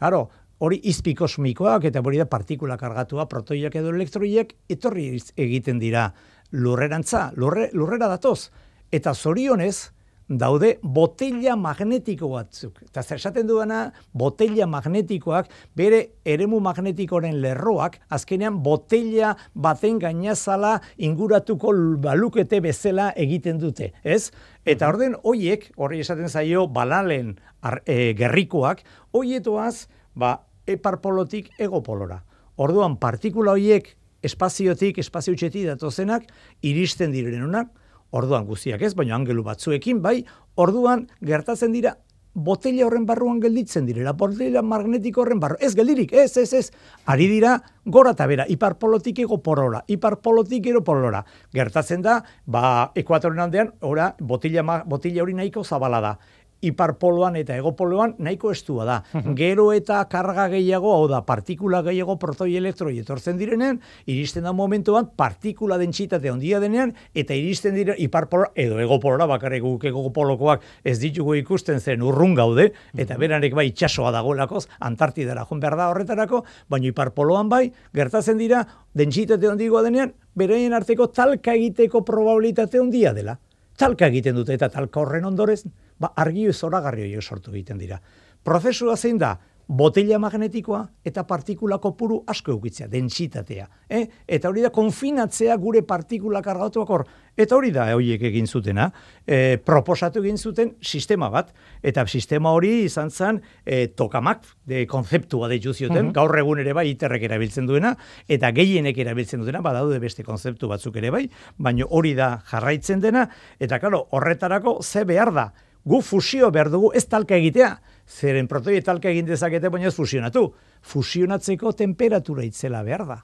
[0.00, 0.24] Karo,
[0.60, 6.10] hori izpi kosmikoak eta hori da partikula kargatua, protoiak edo elektroiek, etorri egiten dira
[6.52, 8.50] lurrerantza, lurre, lurrera datoz.
[8.92, 9.90] Eta zorionez,
[10.30, 12.78] daude botella magnetiko batzuk.
[12.86, 13.80] Eta zer esaten duena,
[14.14, 23.92] botella magnetikoak, bere eremu magnetikoren lerroak, azkenean botella baten gainazala inguratuko balukete bezala egiten dute,
[24.04, 24.30] ez?
[24.64, 28.84] Eta orden hoiek, horri esaten zaio balalen ar, e, gerrikoak,
[29.16, 32.22] hoietoaz, ba, eparpolotik egopolora.
[32.60, 36.26] Orduan, partikula hoiek espaziotik, espazio txetik datozenak,
[36.66, 37.70] iristen direnunak,
[38.10, 40.20] orduan guztiak ez, baina angelu batzuekin, bai,
[40.60, 41.96] orduan gertatzen dira
[42.34, 46.70] botella horren barruan gelditzen direla, botella magnetiko horren barruan, ez geldirik, ez, ez, ez,
[47.10, 51.24] ari dira gora eta bera, iparpolotik ego polola, iparpolotik ero polora.
[51.54, 56.18] Gertatzen da, ba, ekuatoren aldean, ora, botella, ma- botella hori nahiko zabala da
[56.66, 58.96] iparpoloan eta egopoloan nahiko estua da.
[59.36, 65.10] Gero eta karga gehiago, hau da, partikula gehiago protoi elektroi etortzen direnen, iristen da momentuan
[65.16, 71.36] partikula dentsitate handia denean, eta iristen dire iparpolo edo egopolora, bakarrik guk egopolokoak ez ditugu
[71.40, 76.90] ikusten zen urrun gaude, eta beranek bai itxasoa dagoelakoz, Antartidara joan behar da horretarako, baina
[76.90, 78.64] iparpoloan bai, gertatzen dira,
[78.96, 83.38] dentsitate handigoa denean, beraien arteko talka egiteko probabilitate handia dela
[83.80, 85.62] talka egiten dute eta talka horren ondorez,
[86.00, 88.00] ba, argi zoragarri horiek sortu egiten dira.
[88.44, 89.34] Prozesua zein da,
[89.70, 93.68] botella magnetikoa eta partikula kopuru asko eukitzea, dentsitatea.
[93.86, 94.02] Eh?
[94.26, 97.04] Eta hori da, konfinatzea gure partikula kargatuak hor.
[97.38, 98.88] Eta hori da, horiek egin zutena,
[99.22, 101.54] e, proposatu egin zuten sistema bat,
[101.86, 106.88] eta sistema hori izan zen e, tokamak, de konzeptua deitu zioten, gaur egun ere bai
[106.90, 107.94] iterrek erabiltzen duena,
[108.28, 111.24] eta gehienek erabiltzen duena, badaude beste konzeptu batzuk ere bai,
[111.58, 113.28] baina hori da jarraitzen dena,
[113.62, 115.52] eta karo, horretarako ze behar da,
[115.84, 117.70] gu fusio behar dugu ez talka egitea,
[118.10, 120.48] zeren protoi talka egin dezakete, baina ez fusionatu.
[120.82, 123.20] Fusionatzeko temperatura itzela behar da.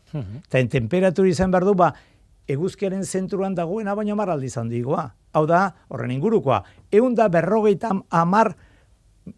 [0.46, 1.92] Eta en temperatura izan behar du, ba,
[2.46, 5.08] eguzkiaren zentruan dagoena baina maraldi izan digoa.
[5.32, 8.54] Hau da, horren ingurukoa, egun da berrogeita amar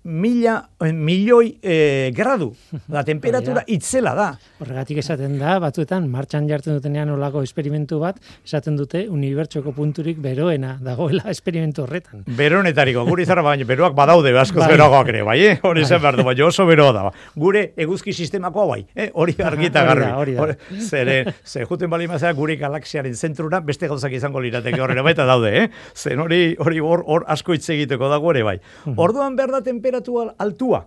[0.04, 2.52] mila, eh, milioi eh, gradu.
[2.88, 4.28] Da, temperatura Hori itzela da.
[4.62, 10.76] Horregatik esaten da, batzuetan, martxan jartzen dutenean olako esperimentu bat, esaten dute unibertsoko punturik beroena
[10.82, 12.22] dagoela esperimentu horretan.
[12.38, 14.70] Beronetariko, gure izarra baina beroak badaude, askoz Bai.
[14.74, 15.56] beroagoak ere, bai, eh?
[15.62, 15.88] hori Bai.
[15.90, 17.04] zen behar du, baina oso beroa da.
[17.36, 19.10] Gure eguzki sistemakoa bai, eh?
[19.14, 20.10] hori argita Hori da, garbi.
[20.22, 20.42] hori da.
[20.46, 25.24] Hori- Zeren, ze juten bali mazera gure galaxiaren zentrura beste gauzak izango lirateke horrela baita
[25.28, 25.68] daude, eh?
[25.94, 28.56] Zen hori hori hor, hor asko hitz egiteko dago ere bai.
[28.96, 30.86] Orduan behar da temperatura altua.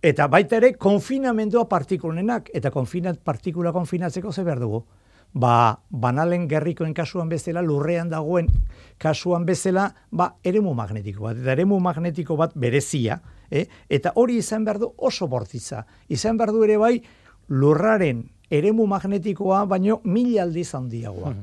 [0.00, 4.84] Eta baita ere konfinamendua partikulenak, eta konfinat, partikula konfinatzeko ze behar dugu.
[5.32, 8.48] Ba, banalen gerrikoen kasuan bezala, lurrean dagoen
[8.98, 11.36] kasuan bezala, ba, eremu magnetiko bat.
[11.36, 13.66] Eta eremu magnetiko bat berezia, eh?
[13.88, 15.84] eta hori izan behar du oso bortitza.
[16.08, 16.96] Izan behar du ere bai,
[17.48, 21.34] lurraren eremu magnetikoa, baino mila aldiz handiagoa.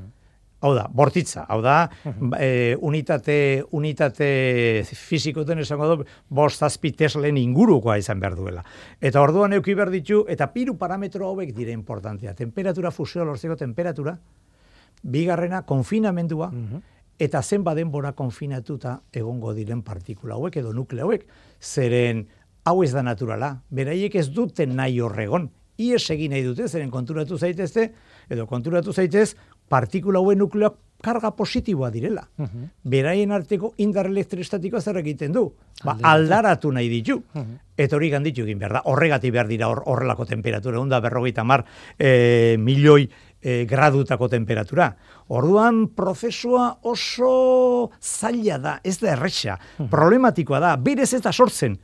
[0.60, 4.30] Hau da, bortitza, hau da, ba, e, unitate, unitate
[4.89, 8.63] fizikoten esango du, bost zazpi teslen ingurukoa izan behar duela.
[8.98, 12.34] Eta orduan euki behar ditu, eta piru parametro hauek dire importantea.
[12.34, 14.15] Temperatura, fusioa lortzeko temperatura,
[15.04, 16.50] bigarrena, konfinamendua,
[17.20, 21.28] eta zenba denbora konfinatuta egongo diren partikula hauek edo nukleo hauek,
[21.62, 22.26] zeren
[22.65, 27.38] hau ez da naturala, beraiek ez duten nahi horregon, ies egin nahi dute, zeren konturatu
[27.38, 27.91] zaitezte,
[28.30, 29.36] edo konturatu zaitez,
[29.69, 32.23] partikula hauen nukleoak karga positiboa direla.
[32.84, 35.45] Beraien arteko indar elektrostatikoa zer egiten du?
[35.86, 37.19] Ba, aldaratu nahi ditu.
[37.77, 38.84] Eta hori ganditu egin behar da.
[38.89, 40.80] Horregatik behar dira hor, horrelako temperatura.
[40.82, 41.65] Onda berrogeita mar
[41.99, 43.06] e, milioi
[43.41, 44.89] e, gradutako temperatura.
[45.27, 49.60] Orduan, prozesua oso zaila da, ez da erresa.
[49.91, 51.77] Problematikoa da, berez ez da sortzen.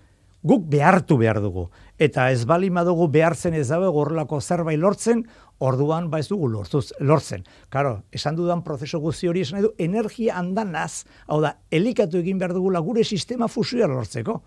[0.44, 1.70] Guk behartu behar dugu.
[2.02, 5.24] Eta ez bali madugu behartzen ez dago horrelako zerbait lortzen,
[5.64, 7.44] orduan ba ez dugu lortuz, lortzen.
[7.70, 12.42] Karo, esan dudan prozesu guzti hori esan nahi du, energia andanaz, hau da, elikatu egin
[12.42, 14.40] behar dugula gure sistema fusioa lortzeko.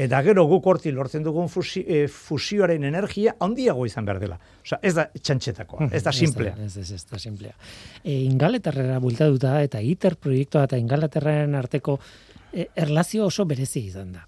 [0.00, 4.38] Eta gero guk horti lortzen dugun fusi, eh, fusioaren energia handiago izan behar dela.
[4.64, 6.54] Osea, ez da txantxetakoa, ez da simplea.
[6.64, 7.52] Ez, ez, ez da simplea.
[8.00, 11.98] E, Ingalaterrera bultatuta eta ITER proiektua eta Ingalaterraren arteko
[12.52, 14.24] e, erlazio oso berezi izan da.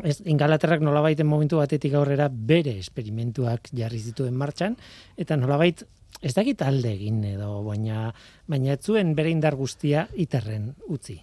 [0.00, 4.78] Ez, Ingalaterrak nolabaiten momentu batetik aurrera bere esperimentuak jarri zituen martxan,
[5.20, 5.84] eta nolabait
[6.22, 8.12] ez dakit alde egin edo, baina,
[8.48, 11.18] baina ez zuen bere indar guztia iterren utzi.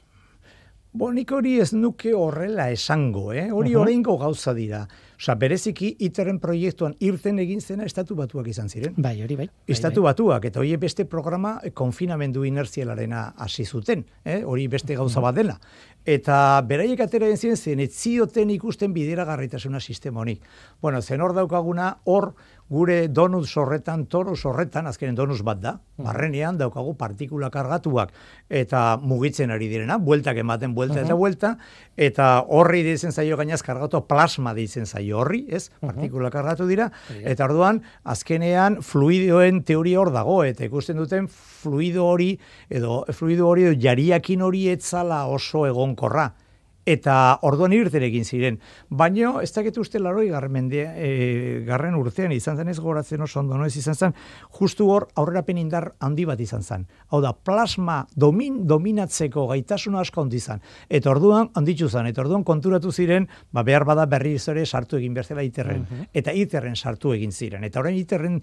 [0.91, 3.51] Bo, nik hori ez nuke horrela esango, eh?
[3.53, 3.79] Hori Mhm.
[3.81, 4.87] oraingo gauza dira.
[5.19, 8.93] Osea, bereziki iterren proiektuan irten egin zena estatu batuak izan ziren.
[8.97, 9.45] Bai, hori bai.
[9.47, 10.09] bai, Estatu bai.
[10.13, 14.41] batuak, eta hori beste programa eh, konfinamendu inertzialarena hasi zuten, eh?
[14.45, 15.59] hori beste gauza bat dela.
[16.05, 20.41] Eta beraiek atera den ziren, zen ez zioten ikusten bideragarritasuna sistema honik.
[20.81, 22.33] Bueno, zen hor daukaguna, hor
[22.69, 28.11] gure donuz horretan, toruz horretan, azkenen donuz bat da, barrenean daukagu partikula kargatuak,
[28.49, 31.55] eta mugitzen ari direna, bueltak ematen, buelta eta buelta,
[31.97, 35.69] eta horri ditzen zaio gainaz kargatu, plasma ditzen zaio horri, ez?
[35.81, 42.35] Partikula kargatu dira, eta orduan, azkenean fluidoen teoria hor dago, eta ikusten duten fluido hori,
[42.69, 46.29] edo fluido hori, edo jariakin hori etzala oso egonkorra.
[46.89, 48.57] Eta orduan irten egin ziren.
[48.89, 53.57] Baina, ez dakit uste laroi garren, e, garren urtean izan zen ez goratzen oso ondo,
[53.57, 53.67] no?
[53.67, 54.15] ez izan zen,
[54.57, 56.87] justu hor aurrerapen indar handi bat izan zen.
[57.09, 60.63] Hau da, plasma domin, dominatzeko gaitasuna asko handi zen.
[60.89, 65.13] Eta orduan handitu zen, eta orduan konturatu ziren, ba, behar bada berri ere sartu egin
[65.13, 65.85] behar zela iterren.
[66.13, 67.63] Eta iterren sartu egin ziren.
[67.63, 68.39] Eta orain iterren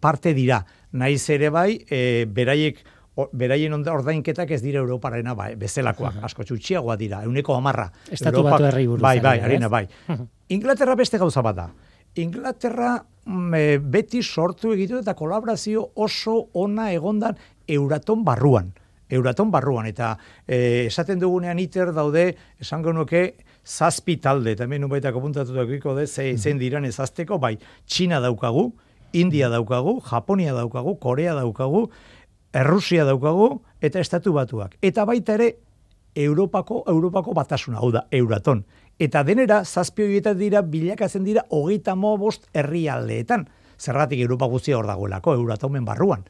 [0.00, 0.62] parte dira.
[0.92, 2.84] Naiz ere bai, e, beraiek
[3.32, 7.88] beraien onda ordainketak ez dira Europarena bai, bezelakoak, asko txutxiagoa dira, euneko amarra.
[8.10, 9.84] Estatu Batuerrei buruz Bai, ari bai, da, harina, bai.
[10.54, 11.68] Inglaterra beste gauza bat da.
[12.18, 18.72] Inglaterra mm, e, beti sortu egitu eta kolaborazio oso ona egondan Euraton barruan.
[19.08, 20.12] Euraton barruan, eta
[20.46, 23.22] e, esaten dugunean iter daude, esango nuke,
[23.64, 28.70] zazpi talde, eta hemen nubaitako puntatu daukiko de, ze, zein diran ezazteko, bai, Txina daukagu,
[29.12, 31.88] India daukagu, Japonia daukagu, Korea daukagu,
[32.52, 34.76] Errusia daukagu, eta Estatu Batuak.
[34.82, 35.54] Eta baita ere,
[36.14, 38.64] Europako, Europako batasuna, hau da, Euraton.
[38.98, 43.46] Eta denera, zazpi horietan dira, bilakatzen dira, hogeita bost herrialdeetan.
[43.78, 46.24] Zergatik Europa guztia hor dagoelako, Euratomen barruan.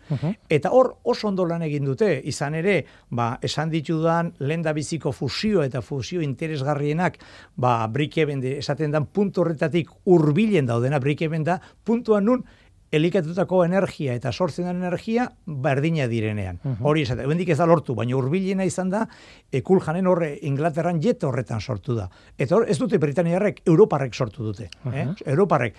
[0.51, 5.13] Eta hor oso ondo lan egin dute, izan ere, ba, esan ditudan lehen da biziko
[5.13, 7.17] fusio eta fusio interesgarrienak,
[7.57, 12.45] ba, brikeben esaten dan puntu horretatik hurbilen daudena brikeben da, puntuan nun,
[12.93, 16.59] elikatutako energia eta sortzen den energia berdina direnean.
[16.81, 19.07] Hori esate, bendik ez da lortu, baina hurbilena izan da,
[19.53, 22.09] ekul janen horre Inglaterran jet horretan sortu da.
[22.39, 24.71] Eta hor, ez dute Britaniarrek, Europarrek sortu dute.
[24.93, 25.07] eh?
[25.27, 25.75] Europarrek.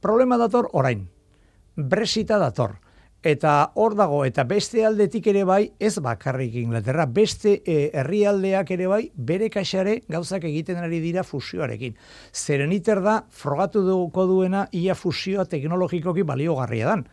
[0.00, 1.08] Problema dator orain.
[1.76, 2.76] Brexita dator.
[3.22, 8.88] Eta hor dago, eta beste aldetik ere bai, ez bakarrik Inglaterra, beste e, herrialdeak ere
[8.90, 11.94] bai, bere kaxare gauzak egiten ari dira fusioarekin.
[12.34, 17.06] Zeren iter da, frogatu duko duena, ia fusioa teknologikoki baliogarria dan.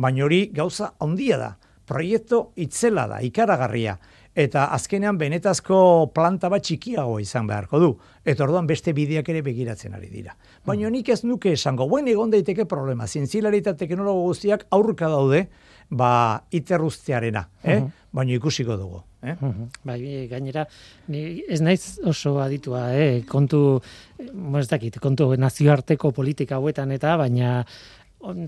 [0.00, 1.50] Baina hori gauza handia da.
[1.90, 3.98] Proiektu itzela da, ikaragarria
[4.40, 7.90] eta azkenean benetazko planta bat txikiago izan beharko du.
[8.24, 10.36] Eta orduan beste bideak ere begiratzen ari dira.
[10.66, 10.92] Baina mm.
[10.94, 15.48] nik ez nuke esango, buen egon daiteke problema, zintzilari eta teknologo guztiak aurka daude,
[15.90, 16.12] ba,
[16.50, 17.80] iterruztearena, eh?
[17.80, 18.96] Mm baina ikusiko dugu.
[19.22, 19.36] Eh?
[19.38, 20.64] Mm Bai, gainera,
[21.14, 23.22] ni ez naiz oso aditua, eh?
[23.22, 23.78] kontu,
[24.18, 27.60] ez dakit, kontu nazioarteko politika hauetan eta, baina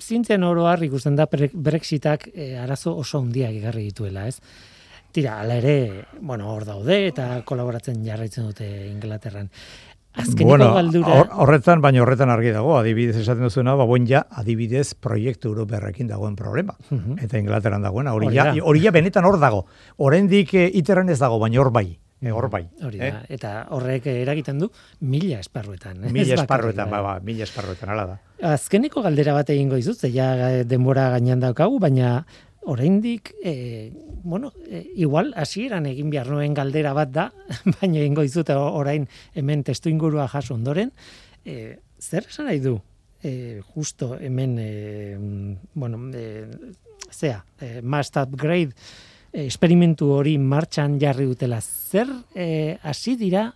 [0.01, 4.41] zintzen oro ikusten da Brexitak eh, arazo oso handiak egarri dituela, ez?
[5.13, 9.51] Tira, ala ere, bueno, hor daude eta kolaboratzen jarraitzen dute Inglaterran.
[10.13, 11.19] Azkeniko bueno, galdura...
[11.41, 16.37] horretan, baina horretan argi dago, adibidez esaten duzuna, ba, buen ja, adibidez proiektu europerrekin dagoen
[16.37, 16.77] problema.
[17.21, 19.65] Eta Inglaterran dagoen, hori ja, hori ja benetan hor dago.
[19.97, 21.87] Horendik e, iterren ez dago, baina hor bai.
[22.23, 22.63] E, hor bai.
[22.87, 23.35] Hori da, eh?
[23.35, 24.69] eta horrek eragiten du
[25.01, 26.05] mila esparruetan.
[26.15, 28.17] Mila esparruetan, ba, ba, mila esparruetan, ala da.
[28.53, 32.21] Azkeniko galdera bat egingo izut, ja denbora gainean daukagu, baina
[32.63, 37.27] oraindik e, bueno, e, igual hasieran egin behar nuen galdera bat da,
[37.81, 40.95] baina egingo dizut orain hemen testu ingurua jaso ondoren,
[41.45, 42.79] e, zer esan nahi du?
[43.23, 44.71] E, justo hemen e,
[45.75, 46.47] bueno, e,
[47.11, 48.75] zea, e, must upgrade
[49.33, 51.61] esperimentu hori martxan jarri dutela.
[51.61, 53.49] Zer e, hasi dira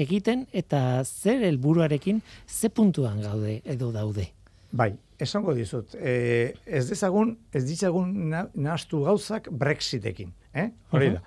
[0.00, 4.30] egiten eta zer helburuarekin ze puntuan gaude edo daude?
[4.72, 8.12] Bai, esango dizut, e, ez dezagun, ez ditzagun
[8.54, 10.70] nahastu gauzak Brexitekin, eh?
[10.94, 11.22] Hori da.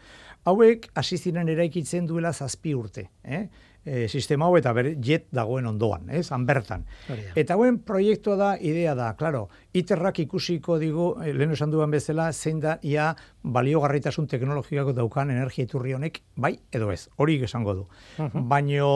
[0.48, 3.46] Hauek hasi ziren eraikitzen duela zazpi urte, eh?
[3.86, 6.86] E, sistema hau eta ber, jet dagoen ondoan, ez, han bertan.
[7.36, 12.30] Eta hauen proiektua da, idea da, claro, iterrak ikusiko digu, e, lehen esan duan bezala,
[12.32, 13.12] zein da, ia
[13.44, 17.88] baliogarritasun teknologiako daukan energia iturri honek, bai edo ez, hori esango du.
[18.18, 18.48] Uh -huh.
[18.48, 18.92] Baino,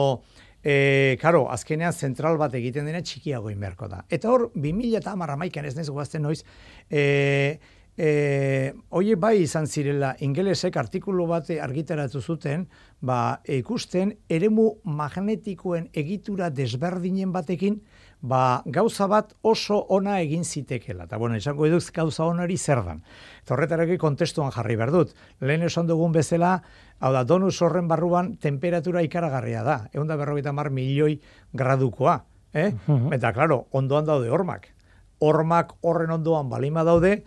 [0.64, 4.02] E, karo, azkenean zentral bat egiten dena txikiago inberko da.
[4.10, 6.42] Eta hor, 2000 eta amarra maikan ez nezu guazten noiz,
[6.90, 7.58] e,
[7.98, 12.68] e, oie bai izan zirela, ingelesek artikulu bat argitaratu zuten,
[13.02, 17.80] ba, ikusten, eremu magnetikoen egitura desberdinen batekin,
[18.20, 21.04] ba, gauza bat oso ona egin zitekela.
[21.10, 23.02] Eta bueno, izango eduz gauza onari zer dan.
[23.46, 25.14] Torretarek kontestuan jarri behar dut.
[25.40, 26.58] Lehen esan dugun bezala,
[27.00, 29.78] hau da, donus horren barruan temperatura ikaragarria da.
[29.92, 31.18] Egun da berrogeita mar milioi
[31.52, 32.20] gradukoa.
[32.54, 32.72] Eh?
[33.12, 34.70] Eta, klaro, ondoan daude hormak.
[35.18, 37.24] Hormak horren ondoan balima daude,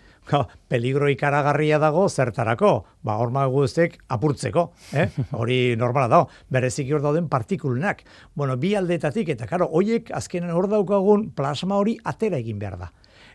[0.72, 2.72] peligro ikaragarria dago zertarako,
[3.04, 5.08] ba, horma guztek apurtzeko, eh?
[5.40, 8.04] hori normala dago, berezik hor dauden partikulenak.
[8.36, 12.92] Bueno, bi aldetatik, eta karo, hoiek azkenen hor daukagun plasma hori atera egin behar da.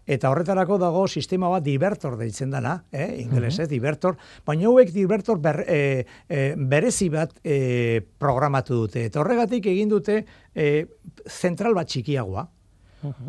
[0.06, 3.08] Eta horretarako dago sistema bat divertor deitzen dana, eh?
[3.24, 4.14] ingeles, uh divertor,
[4.46, 9.08] baina hauek divertor ber, e, e, berezi bat e, programatu dute.
[9.10, 10.20] Eta horregatik egin dute
[10.54, 10.86] e,
[11.26, 12.46] zentral bat txikiagoa.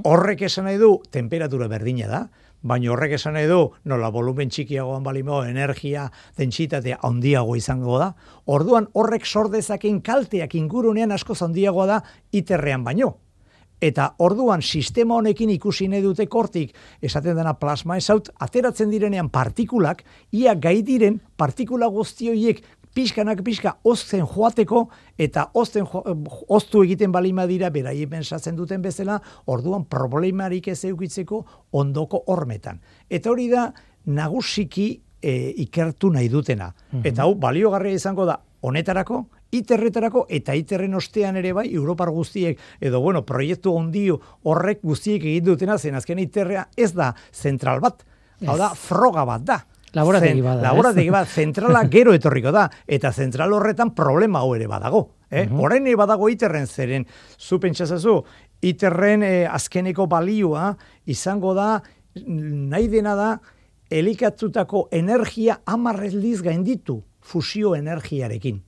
[0.07, 2.21] Horrek esan nahi du temperatura berdina da,
[2.61, 8.13] baina horrek esan du, nola volumen txikiagoan balimo, energia, dentsitatea handiago izango da,
[8.45, 13.17] orduan horrek sordezaken kalteak ingurunean asko handiagoa da iterrean baino.
[13.77, 20.01] Eta orduan sistema honekin ikusi nahi dute kortik, esaten dena plasma esaut, ateratzen direnean partikulak,
[20.33, 22.63] ia gai diren partikula guztioiek
[22.97, 24.87] pixkanak pixka ozten joateko
[25.21, 25.85] eta ozten
[26.49, 31.43] oztu egiten balima dira beraien pensatzen duten bezala, orduan problemarik ez eukitzeko
[31.77, 32.81] ondoko hormetan.
[33.09, 33.67] Eta hori da
[34.07, 34.89] nagusiki
[35.21, 35.35] e,
[35.67, 36.71] ikertu nahi dutena.
[36.91, 37.05] Mhm.
[37.05, 42.99] Eta hau baliogarria izango da honetarako, iterretarako eta iterren ostean ere bai Europar guztiek edo
[43.01, 48.03] bueno, proiektu ondio horrek guztiek egin dutena zen azken iterrea ez da zentral bat.
[48.45, 49.61] Hau da, froga bat da.
[49.97, 50.61] Laborategi bada.
[50.69, 52.67] Laborategi bat, zentrala gero etorriko da.
[52.85, 55.07] Eta zentral horretan problema hau ere badago.
[55.29, 55.47] Eh?
[55.49, 55.95] Uh -huh.
[55.97, 57.05] badago iterren zeren.
[57.37, 58.23] Zu pentsazazu,
[58.61, 61.81] iterren eh, azkeneko balioa izango da,
[62.25, 63.39] nahi dena da,
[63.89, 68.63] elikatzutako energia amarrezliz gainditu fusio energiarekin.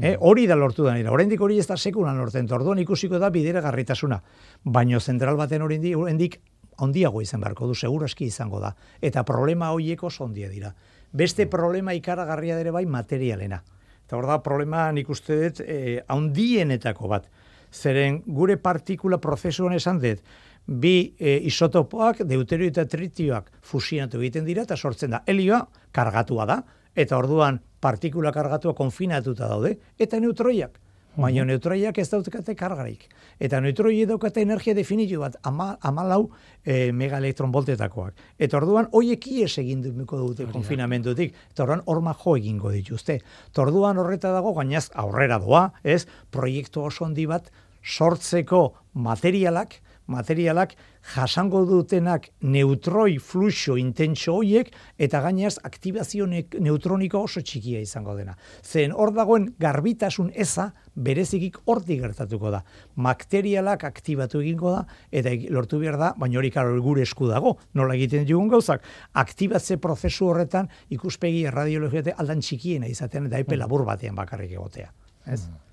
[0.00, 1.10] Eh, hori da lortu da nira.
[1.10, 2.46] Oraindik hori ez da sekulan lortzen.
[2.52, 4.20] Orduan ikusiko da bidera garritasuna.
[4.64, 6.40] Baino zentral baten oraindik
[6.78, 8.72] handiago izan beharko du, seguraski izango da.
[9.00, 10.72] Eta problema horiek oso handia dira.
[11.12, 13.62] Beste problema ikaragarria dere bai materialena.
[14.06, 17.28] Eta hor da, problema nik uste dut eh, handienetako bat.
[17.72, 20.22] Zeren gure partikula prozesuan esan dut,
[20.68, 25.62] bi e, isotopoak, deuterio eta tritioak fusionatu egiten dira, eta sortzen da, helioa
[25.92, 26.58] kargatua da,
[26.96, 30.76] eta orduan partikula kargatua konfinatuta daude, eta neutroiak
[31.18, 33.06] baina neutroiak ez daukate kargarik.
[33.42, 36.28] Eta neutroiek daukate energia definitu bat, ama, amalau
[36.64, 38.24] e, megaelektronvoltetakoak.
[38.38, 41.34] Eta orduan, hoiek ies egin dute konfinamentutik.
[41.52, 43.20] Eta orduan, horma jo egingo dituzte.
[43.50, 47.50] Eta orduan horreta dago, gainaz aurrera doa, ez, proiektu oso handi bat,
[47.82, 48.62] sortzeko
[48.94, 50.74] materialak, materialak
[51.14, 58.34] jasango dutenak neutroi fluxo intentso hoiek eta gainez aktibazio neutroniko oso txikia izango dena.
[58.64, 62.62] Zen hor dagoen garbitasun eza berezikik hortik gertatuko da.
[62.96, 64.82] Materialak aktibatu egingo da
[65.12, 69.78] eta lortu behar da, baina hori karo gure esku dago, nola egiten dugun gauzak, aktibatze
[69.78, 73.62] prozesu horretan ikuspegi erradiologiate aldan txikiena izaten eta epe mm.
[73.64, 74.92] labur batean bakarrik egotea.
[75.28, 75.46] Ez?
[75.46, 75.67] Mm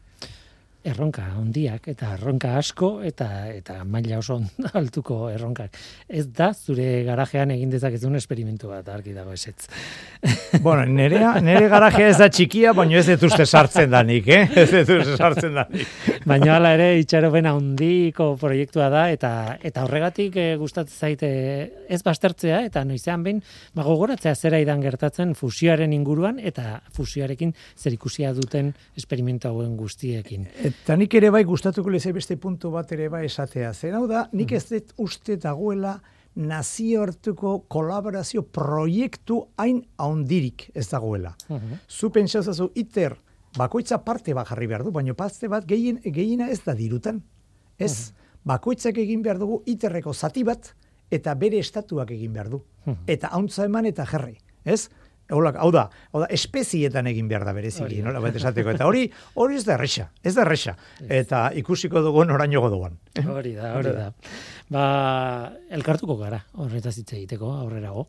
[0.86, 4.38] erronka handiak eta erronka asko eta eta maila oso
[4.80, 5.76] altuko erronkak.
[6.08, 9.68] Ez da zure garajean egin dezakezun esperimentu bat argi dago esetz.
[10.66, 14.46] Bueno, nerea, nere garajea ez da txikia, baina ez dut uste sartzen danik, eh?
[14.58, 15.92] Ez dut uste sartzen danik.
[16.26, 19.32] Baina hala ere itxaropen handiko proiektua da eta
[19.68, 21.30] eta horregatik e, gustatzen zaite
[21.92, 23.42] ez bastertzea eta noizean behin
[23.76, 30.48] ba gogoratzea zera idan gertatzen fusioaren inguruan eta fusioarekin zerikusia duten esperimentu hauen guztiekin.
[30.84, 33.74] Eta nik ere bai gustatuko leze beste puntu bat ere bai esatea.
[33.74, 36.00] Zer hau da, nik ez dut uste dagoela
[36.36, 41.36] nazioartuko kolaborazio proiektu hain haundirik ez dagoela.
[41.50, 41.80] Uh -huh.
[41.88, 43.16] Zu pentsauzazu iter
[43.58, 47.24] bakoitza parte bat jarri behar du, baina parte bat gehien, gehiena ez da dirutan.
[47.78, 48.14] Ez,
[48.44, 50.76] bakoitzak egin behar dugu iterreko zati bat
[51.12, 52.62] eta bere estatuak egin behar du.
[53.08, 54.38] Eta hauntza eman eta jarri.
[54.66, 54.90] Ez?
[55.34, 58.76] Hola, hau da, hau da, espezietan egin behar da bereziki, nola bat esateko.
[58.76, 59.08] Eta hori,
[59.42, 60.76] hori ez da erresa, ez da erresa.
[61.02, 63.00] Eta ikusiko dugu oraino goduan.
[63.24, 64.06] Hori da, hori da.
[64.70, 64.84] Ba,
[65.74, 68.06] elkartuko gara, horretaz hitz egiteko, aurrerago.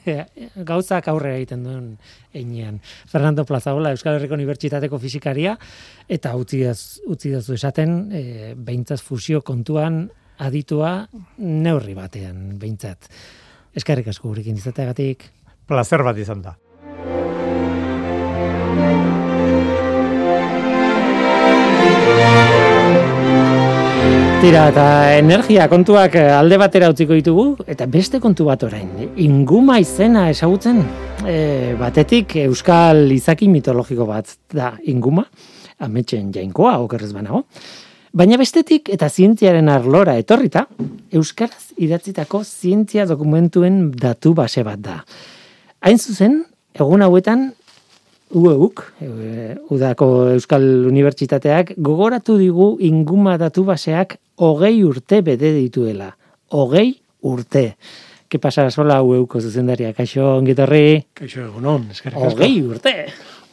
[0.72, 1.92] Gauzak aurre egiten duen
[2.32, 2.80] einean.
[3.12, 5.58] Fernando Plazaola, Euskal Herriko Unibertsitateko fizikaria,
[6.08, 6.64] eta utzi,
[7.12, 8.24] utzi dazu esaten, e,
[8.56, 10.06] behintzaz fusio kontuan
[10.40, 10.96] aditua
[11.44, 13.12] neurri batean, behintzat.
[13.76, 15.28] Eskerrik asko gurekin izateagatik
[15.66, 16.56] placer bat izan da.
[24.44, 24.86] Tira, eta
[25.16, 28.90] energia kontuak alde batera utziko ditugu, eta beste kontu bat orain.
[29.24, 30.82] Inguma izena esagutzen,
[31.24, 31.36] e,
[31.80, 35.24] batetik euskal izaki mitologiko bat da inguma,
[35.80, 37.46] ametxen jainkoa, okerrez banago.
[38.12, 40.66] Baina bestetik eta zientziaren arlora etorrita,
[41.10, 44.98] euskaraz idatzitako zientzia dokumentuen datu base bat da.
[45.84, 46.38] Hain zuzen,
[46.72, 47.50] egun hauetan,
[48.32, 49.08] UEUK, e,
[49.74, 56.08] Udako Euskal Unibertsitateak, gogoratu digu inguma datu baseak hogei urte bede dituela.
[56.56, 56.86] Hogei
[57.28, 57.66] urte.
[58.32, 59.92] Ke pasara sola UEUko zuzendaria?
[59.92, 61.02] Kaixo, ongitorri?
[61.20, 62.32] Kaixo, egunon, eskerrik asko.
[62.32, 62.94] Hogei urte!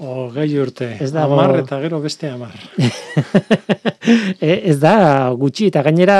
[0.01, 2.55] O gai urte, ez da amar eta gero beste amar.
[4.41, 6.15] e, ez da gutxi, eta gainera,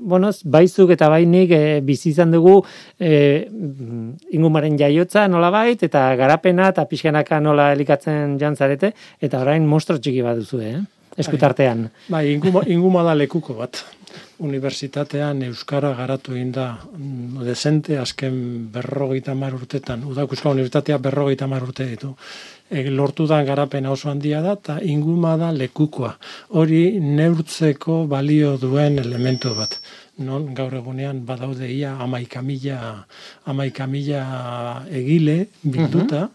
[0.00, 2.54] bueno, baizuk eta bainik e, bizi izan dugu
[2.96, 3.44] e,
[4.32, 10.24] ingumaren jaiotza nola bait, eta garapena eta pixkanaka nola elikatzen jantzarete, eta orain mostro txiki
[10.24, 10.80] bat duzu, eh?
[11.20, 11.90] eskutartean.
[12.08, 13.84] Bai, bai inguma, inguma da lekuko bat.
[14.40, 18.36] Unibertsitatean Euskara garatu egin da mm, desente azken
[18.72, 20.04] berrogeita mar urtetan.
[20.08, 22.14] Udakuska Unibertsitatea berrogeita mar urte ditu
[22.70, 26.16] e, lortu da garapena oso handia da, eta inguma da lekukoa.
[26.48, 29.78] Hori neurtzeko balio duen elementu bat.
[30.18, 32.78] Non, gaur egunean badaude ia amaika mila,
[34.90, 36.28] egile bilduta,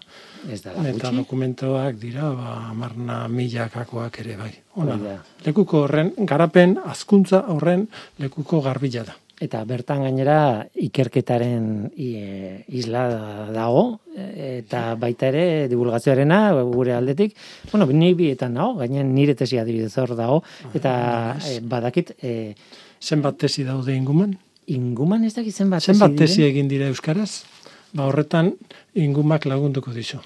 [0.50, 4.50] Ez da, eta dokumentoak dira, ba, amarna milakakoak ere bai.
[4.82, 4.98] Ona,
[5.46, 7.86] lekuko horren, garapen, azkuntza horren
[8.22, 9.18] lekuko garbila da.
[9.42, 11.64] Eta bertan gainera ikerketaren
[11.98, 13.08] e, isla
[13.50, 17.34] dago, eta baita ere divulgazioarena gure aldetik,
[17.72, 20.44] bueno, ni bietan dago, gainen nire tesi adibidez hor dago,
[20.78, 20.94] eta
[21.42, 22.14] e, badakit...
[22.22, 22.54] E,
[23.02, 24.36] zenbat tesi daude inguman?
[24.70, 27.44] Inguman ez dakit zenbat tesi Zenbat tesi egin dira Euskaraz?
[27.98, 28.54] Ba horretan
[28.94, 30.22] ingumak lagunduko dizu.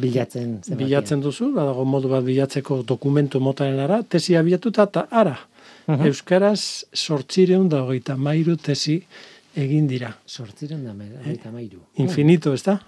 [0.00, 0.60] Bilatzen.
[0.78, 5.34] Bilatzen duzu, badago modu bat bilatzeko dokumentu motaren ara, tesi abiatuta eta ara,
[5.86, 6.06] -huh.
[6.06, 9.02] Euskaraz sortzireun da hogeita mairu tesi
[9.56, 10.14] egin dira.
[10.26, 11.80] Sortzireun da hogeita mairu.
[11.96, 12.80] Infinito, ez da?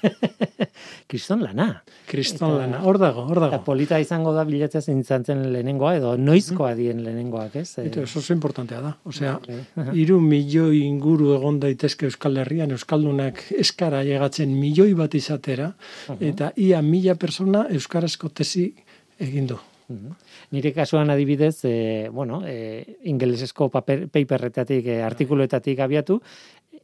[1.10, 1.66] Kriston lana.
[2.08, 3.54] Kriston lana, hor dago, hor dago.
[3.54, 7.68] Eta polita izango da bilatzea zintzen zen lehenengoa, edo noizkoa dien lehenengoak, ez?
[7.82, 8.94] Eta eso oso importantea da.
[9.10, 9.36] Osea,
[10.02, 15.72] iru milioi inguru egon daitezke Euskal Herrian, Euskaldunak eskara llegatzen milioi bat izatera,
[16.18, 18.70] eta ia mila persona Euskarazko tesi
[19.20, 19.58] egin du.
[20.50, 26.20] Nire kasuan adibidez, e, bueno, e, ingelesezko paper, paperretatik, e, artikuluetatik abiatu,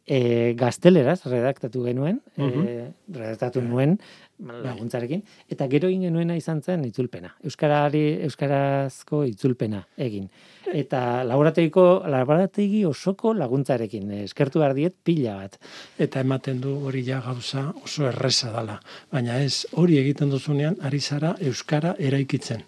[0.06, 2.64] e, gazteleraz redaktatu genuen, uh -huh.
[2.68, 3.98] e, redaktatu nuen,
[4.38, 7.34] laguntzarekin, eta gero egin genuena izan zen itzulpena.
[7.42, 10.28] Euskarari, euskarazko itzulpena egin.
[10.72, 15.58] Eta laborategiko, laborategi osoko laguntzarekin, eskertu behar diet pila bat.
[15.98, 18.80] Eta ematen du hori ja gauza oso erresa dala.
[19.10, 22.62] Baina ez, hori egiten duzunean, ari zara Euskara eraikitzen.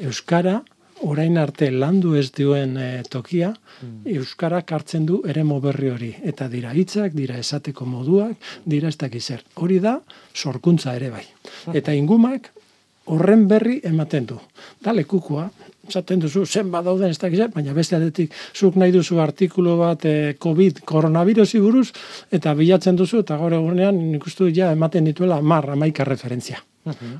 [0.00, 0.60] Euskara
[1.00, 4.16] orain arte landu ez duen eh, tokia, mm.
[4.18, 6.14] Euskarak hartzen du ere berri hori.
[6.22, 9.42] Eta dira hitzak, dira esateko moduak, dira ez dakizer.
[9.54, 10.00] Hori da,
[10.34, 11.24] sorkuntza ere bai.
[11.72, 12.50] Eta ingumak
[13.06, 14.38] horren berri ematen du.
[14.80, 15.50] Da lekukua,
[15.88, 20.34] zaten duzu, zen dauden ez dakizer, baina beste aldetik, zuk nahi duzu artikulu bat eh,
[20.38, 21.90] COVID koronavirusi buruz,
[22.30, 26.60] eta bilatzen duzu, eta gaur egunean nik uste ja ematen dituela marra maika referentzia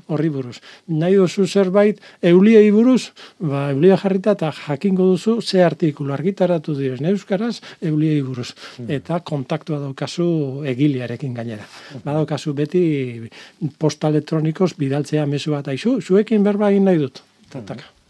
[0.09, 0.57] horri buruz.
[0.87, 7.05] Nahi duzu zerbait euliei buruz, ba, eulia jarrita eta jakingo duzu ze artikulu argitaratu diren
[7.05, 8.51] euskaraz euliei buruz.
[8.87, 11.67] Eta kontaktua daukazu egiliarekin gainera.
[12.03, 13.29] Badaukazu beti
[13.77, 17.21] posta elektronikoz bidaltzea mezu bat aizu, zuekin berba egin nahi dut.
[17.51, 18.00] Tataka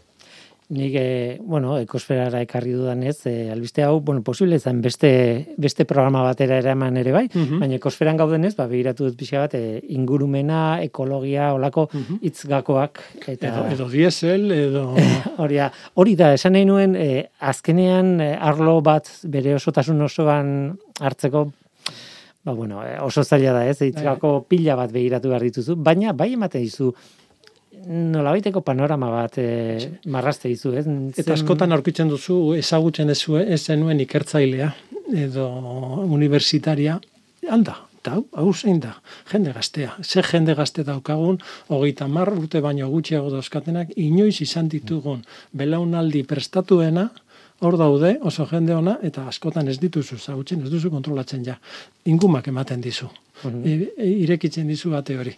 [0.72, 5.10] nik, e, bueno, ekosferara ekarri dudan ez, e, albiste hau, bueno, posible zen beste,
[5.60, 9.44] beste programa batera eraman ere bai, mm baina ekosferan gauden ez, ba, behiratu dut pixka
[9.44, 13.02] bat, e, ingurumena, ekologia, olako mm itzgakoak.
[13.26, 14.86] Eta, edo, edo diesel, edo...
[15.44, 15.60] hori,
[16.00, 20.54] hori da, esan nahi nuen, e, azkenean arlo bat bere osotasun osoan
[21.00, 21.50] hartzeko,
[22.42, 24.46] ba, bueno, oso zaila da ez, itzgako bai.
[24.54, 26.94] pila bat behiratu behar dituzu, baina bai ematen dizu,
[27.86, 29.46] nolabaiteko panorama bat e,
[30.06, 30.86] marraste dizu, ez?
[31.18, 34.72] Eta askotan aurkitzen duzu ezagutzen ez ez zenuen ikertzailea
[35.12, 35.48] edo
[36.08, 37.00] universitaria
[37.50, 38.96] anda eta hau, zein da,
[39.30, 39.92] jende gaztea.
[40.02, 45.22] Ze jende gazte daukagun, hogeita mar urte baino gutxiago dauzkatenak, inoiz izan ditugun
[45.54, 47.08] belaunaldi prestatuena,
[47.62, 51.54] hor daude, oso jende ona, eta askotan ez dituzu zautzen, ez duzu kontrolatzen ja.
[52.10, 53.06] Ingumak ematen dizu.
[53.44, 53.62] Mhm.
[53.62, 55.36] E, irekitzen dizu bate hori.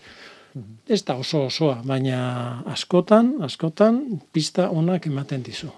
[0.89, 2.19] Ez da oso osoa, baina
[2.71, 5.71] askotan, askotan, pista onak ematen dizu.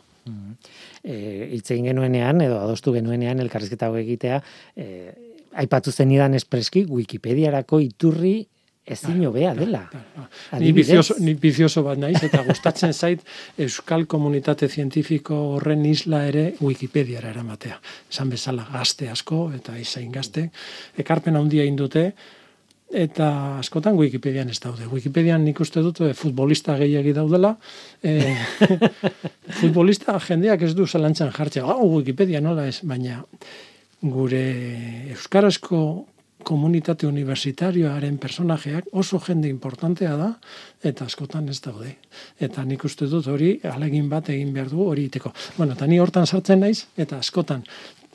[1.06, 1.14] E,
[1.56, 4.40] itzein genuenean, edo adostu genuenean, elkarrizketa egitea,
[4.76, 4.88] e,
[5.62, 8.36] aipatu zen idan espreski, Wikipediarako iturri
[8.86, 9.82] ezin bea dela.
[10.60, 13.22] Ni bizioso, ni bizioso bat naiz, eta gustatzen zait
[13.58, 17.80] Euskal Komunitate Zientifiko horren isla ere Wikipediara eramatea.
[18.10, 20.50] Esan bezala gazte asko, eta izain gazte.
[20.98, 22.10] Ekarpen handia indute,
[22.92, 24.86] eta askotan Wikipedian ez daude.
[24.90, 27.56] Wikipedian nik uste dut e, futbolista gehiagi daudela.
[28.02, 28.34] E,
[29.60, 31.66] futbolista jendeak ez du zalantzan jartzea.
[31.66, 33.22] Oh, Wikipedia nola ez, baina
[34.02, 34.44] gure
[35.14, 35.80] euskarazko
[36.46, 40.28] komunitate universitarioaren personajeak oso jende importantea da
[40.86, 41.96] eta askotan ez daude.
[42.38, 45.32] Eta nik uste dut hori alegin bat egin behar du hori iteko.
[45.56, 47.64] Bueno, eta ni hortan sartzen naiz eta askotan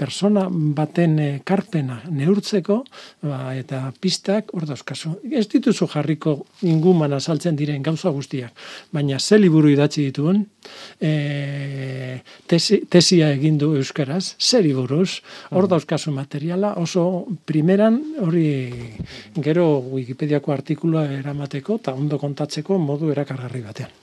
[0.01, 2.79] persona baten karpena neurtzeko
[3.21, 5.13] ba, eta pistak hor dauzkazu.
[5.29, 8.55] Ez dituzu jarriko inguman azaltzen diren gauza guztiak,
[8.91, 10.41] baina ze liburu idatzi dituen,
[10.99, 11.11] e,
[12.49, 15.21] tesi, tesia egin du euskaraz, ze liburuz,
[15.51, 15.71] hor mm.
[15.75, 18.47] dauzkazu materiala, oso primeran hori
[19.37, 23.97] gero Wikipediako artikulua eramateko eta ondo kontatzeko modu erakargarri batean.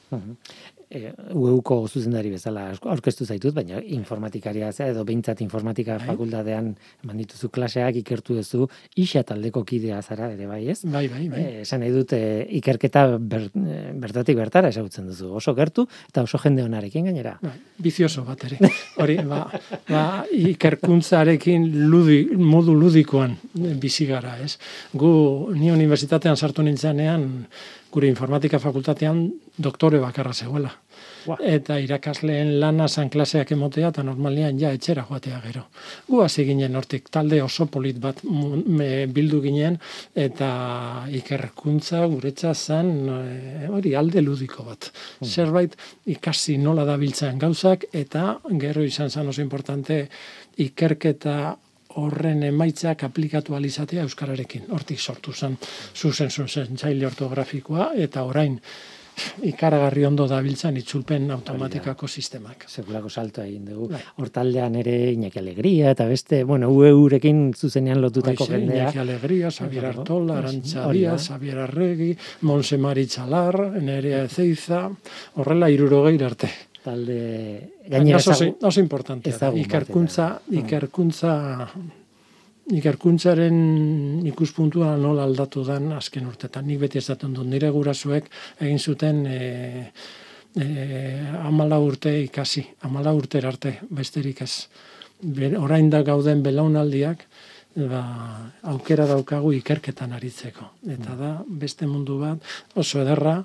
[0.88, 6.06] E, UEUko zuzendari bezala aurkeztu zaitut, baina informatikaria zea, edo behintzat informatika bai.
[6.08, 6.70] fakultatean
[7.04, 10.78] eman dituzu klaseak ikertu duzu isa taldeko kidea zara ere bai, ez?
[10.88, 11.42] Bai, bai, bai.
[11.42, 13.50] E, esan nahi dut, e, ikerketa ber,
[14.00, 17.36] bertatik bertara esagutzen duzu, oso gertu eta oso jende onarekin gainera.
[17.42, 17.52] Bai,
[17.84, 18.72] bizioso bat ere.
[19.04, 19.42] Hori, ba,
[19.90, 23.36] ba, ikerkuntzarekin ludi, modu ludikoan
[23.76, 24.54] bizi gara, ez?
[24.96, 25.12] Gu,
[25.52, 27.28] ni universitatean sartu nintzenean,
[27.92, 29.22] gure informatika fakultatean
[29.56, 30.70] doktore bakarra zegoela.
[31.44, 35.64] Eta irakasleen lana zan klaseak emotea eta normalian ja etxera joatea gero.
[36.08, 39.78] Gu hasi ginen hortik talde oso polit bat me, bildu ginen
[40.16, 40.48] eta
[41.20, 44.90] ikerkuntza guretza zen e, hori alde ludiko bat.
[45.20, 45.28] Hmm.
[45.28, 45.76] Zerbait
[46.16, 50.06] ikasi nola dabiltzen gauzak eta gero izan zen oso importante
[50.56, 51.56] ikerketa
[51.98, 54.68] horren emaitzak aplikatu alizatea euskararekin.
[54.74, 55.58] Hortik sortu zen
[55.94, 58.60] zuzen zuzen zaile ortografikoa eta orain
[59.48, 62.66] ikaragarri ondo dabiltzan itzulpen automatikako sistemak.
[62.70, 63.88] Segurako salto egin dugu.
[63.92, 64.00] Bai.
[64.22, 68.84] Hortaldean ere Iñaki Alegria eta beste, bueno, UEurekin zuzenean lotutako Oize, jendea.
[68.84, 74.86] Iñaki Alegria, Xavier Artola, Arantxa Díaz, Xavier Arregi, Monse Maritxalar, Nerea Ezeiza,
[75.34, 76.54] horrela irurogei arte
[76.88, 77.20] talde
[77.84, 80.32] gainera oso, oso importante ikerkuntza
[80.62, 81.36] ikerkuntza
[82.68, 86.66] ikerkuntzaren ikuspuntua nola aldatu dan azken urtetan.
[86.68, 88.28] Nik beti esaten dut nire gurasoek
[88.60, 89.38] egin zuten e,
[90.52, 90.66] e,
[91.48, 94.68] amala urte ikasi amala urte arte besterik ez.
[95.58, 97.24] Orain da gauden belaunaldiak
[97.86, 98.02] ba,
[98.72, 100.66] aukera daukagu ikerketan aritzeko.
[100.94, 102.42] Eta da, beste mundu bat
[102.74, 103.36] oso ederra,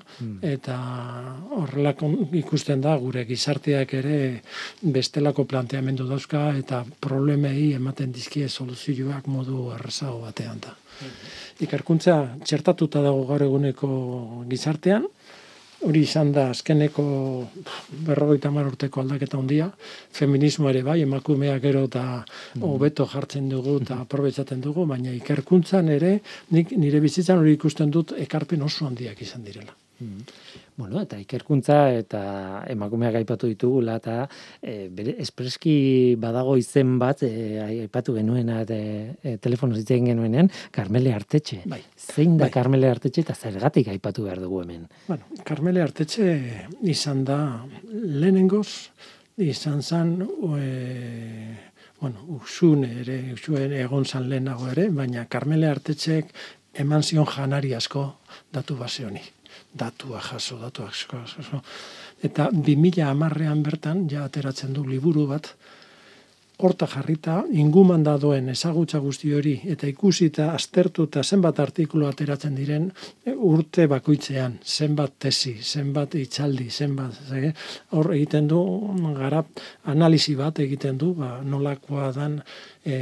[0.42, 0.76] eta
[1.60, 2.10] horrelako
[2.40, 4.18] ikusten da, gure gizarteak ere
[4.82, 10.74] bestelako planteamendu dauzka, eta problemei ematen dizkie soluzioak modu errezago batean da.
[11.62, 13.90] Ikerkuntza txertatuta dago gaur eguneko
[14.50, 15.06] gizartean,
[15.84, 17.04] hori izan da azkeneko
[18.06, 19.68] berrogeita hamar urteko aldaketa handia,
[20.12, 22.04] feminismo ere bai, emakumeak gero eta
[22.60, 26.18] hobeto jartzen dugu eta aprobetsaten dugu, baina ikerkuntzan ere,
[26.56, 29.76] nik nire bizitzan hori ikusten dut ekarpen oso handiak izan direla.
[30.76, 32.20] Bueno, eta ikerkuntza eta
[32.72, 34.14] emakumeak aipatu ditugula eta
[34.58, 35.74] e, bere espreski
[36.18, 37.30] badago izen bat e,
[37.62, 41.60] aipatu genuena eta e, telefono zitzen genuenean Carmele Artetxe.
[41.70, 41.78] Bai.
[41.94, 42.54] Zein da Bai.
[42.56, 44.88] Carmele Artetxe eta zergatik aipatu behar dugu hemen?
[45.06, 46.26] Bueno, Carmele Artetxe
[46.82, 47.38] izan da
[47.92, 48.90] lehenengoz,
[49.46, 50.16] izan zan,
[50.58, 51.54] e,
[52.00, 56.34] bueno, usun ere, usuen egon zan lehenago ere, baina Carmele Artetxek
[56.82, 58.08] eman zion janari asko
[58.52, 59.22] datu base honi.
[59.74, 61.60] Datua jaso, datua jaso.
[62.22, 65.50] Eta 2000 amarrean bertan, ja ateratzen du liburu bat,
[66.58, 72.86] horta jarrita, inguman dadoen ezagutza guzti hori, eta ikusita, aztertu eta zenbat artikulu ateratzen diren
[73.26, 77.50] e, urte bakoitzean, zenbat tesi, zenbat itxaldi, zenbat, ze,
[77.96, 78.60] hor egiten du,
[79.18, 79.50] garap,
[79.90, 82.38] analisi bat egiten du, ba, nolakoa dan
[82.84, 82.94] e,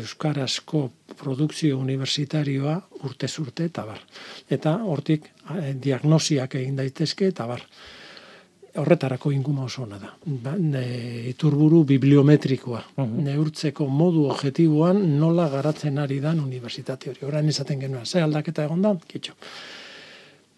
[0.00, 0.88] Euskarazko
[1.20, 2.76] produkzio universitarioa
[3.06, 3.30] urte
[3.64, 4.02] eta bar.
[4.50, 7.64] Eta hortik e, diagnosiak egin daitezke eta bar
[8.76, 10.12] horretarako inguma oso ona da.
[10.24, 10.84] Ba, ne,
[11.30, 12.82] iturburu bibliometrikoa.
[13.00, 17.26] Neurtzeko modu objektiboan nola garatzen ari dan unibertsitate hori.
[17.26, 18.94] Orain izaten genuen, ze aldaketa egon da?
[19.06, 19.36] Kitxo.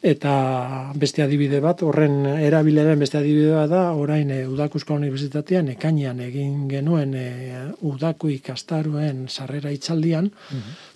[0.02, 0.32] Eta
[0.98, 6.64] beste adibide bat, horren erabileren beste adibide bat da, orain e, Udakusko Unibertsitatean ekainean egin
[6.70, 7.28] genuen e,
[7.86, 10.26] Udaku ikastaruen sarrera itzaldian,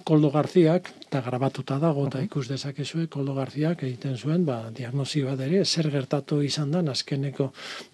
[0.06, 5.40] Koldo Garziak, eta grabatuta dago, eta ikus dezakezue, Koldo Garziak egiten zuen, ba, diagnosi bat
[5.42, 7.48] ere, zer gertatu izan da, azkeneko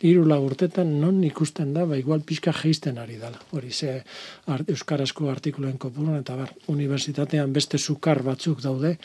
[0.04, 3.40] hiru lau urtetan, non ikusten da, ba, igual pixka geisten ari dela.
[3.56, 3.94] Hori ze
[4.52, 8.98] art, Euskarazko artikuluen kopurun, eta bar, unibertsitatean beste sukar batzuk daude,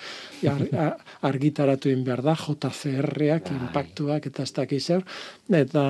[0.44, 0.92] ar, a-
[1.32, 5.08] argitaratu in behar da, JCR-ak, impactuak, eta ez dakiz zer,
[5.64, 5.88] eta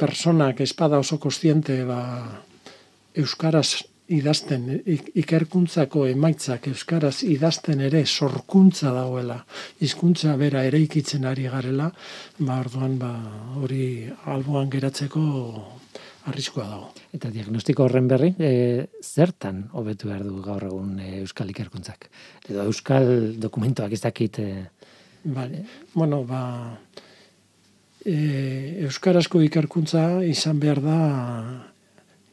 [0.00, 2.00] personak espada oso kostiente ba,
[3.12, 9.44] euskaraz idazten, ik- ikerkuntzako emaitzak euskaraz idazten ere sorkuntza dagoela,
[9.80, 11.92] hizkuntza bera eraikitzen ari garela,
[12.38, 13.12] ba orduan ba
[13.62, 15.22] hori alboan geratzeko
[16.26, 16.92] arriskua dago.
[17.12, 22.08] Eta diagnostiko horren berri, e, zertan hobetu behar du gaur egun e, Euskal Ikerkuntzak?
[22.48, 24.38] Edo Euskal dokumentuak ez dakit...
[24.38, 24.68] E,
[25.24, 25.64] Vale.
[25.94, 26.78] Bueno, ba
[28.04, 30.96] e, euskarazko ikerkuntza izan behar da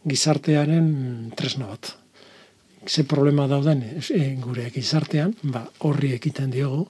[0.08, 1.96] gizartearen tresna bat.
[2.88, 6.88] Ze problema dauden e, gure gizartean, ba, horri ekiten diogu,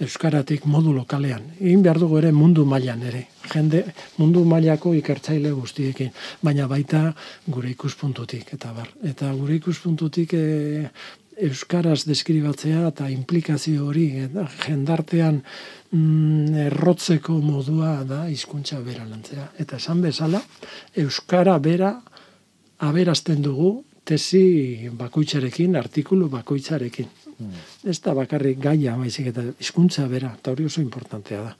[0.00, 1.44] euskaratik modu lokalean.
[1.60, 3.22] Egin behar dugu ere mundu mailan ere.
[3.52, 3.82] Jende
[4.18, 6.10] mundu mailako ikertzaile guztiekin,
[6.42, 7.12] baina baita
[7.46, 8.90] gure ikuspuntutik eta bar.
[9.04, 10.44] Eta gure ikuspuntutik e,
[11.48, 15.42] euskaraz deskribatzea eta implikazio hori eta jendartean
[15.92, 19.50] mm, errotzeko modua da hizkuntza bera lantzea.
[19.60, 20.40] Eta esan bezala,
[20.96, 21.94] euskara bera
[22.78, 27.08] aberazten dugu tesi bakoitzarekin, artikulu bakoitzarekin.
[27.84, 31.50] Ez da bakarrik gaia, baizik eta hizkuntza bera, eta hori oso importantea da.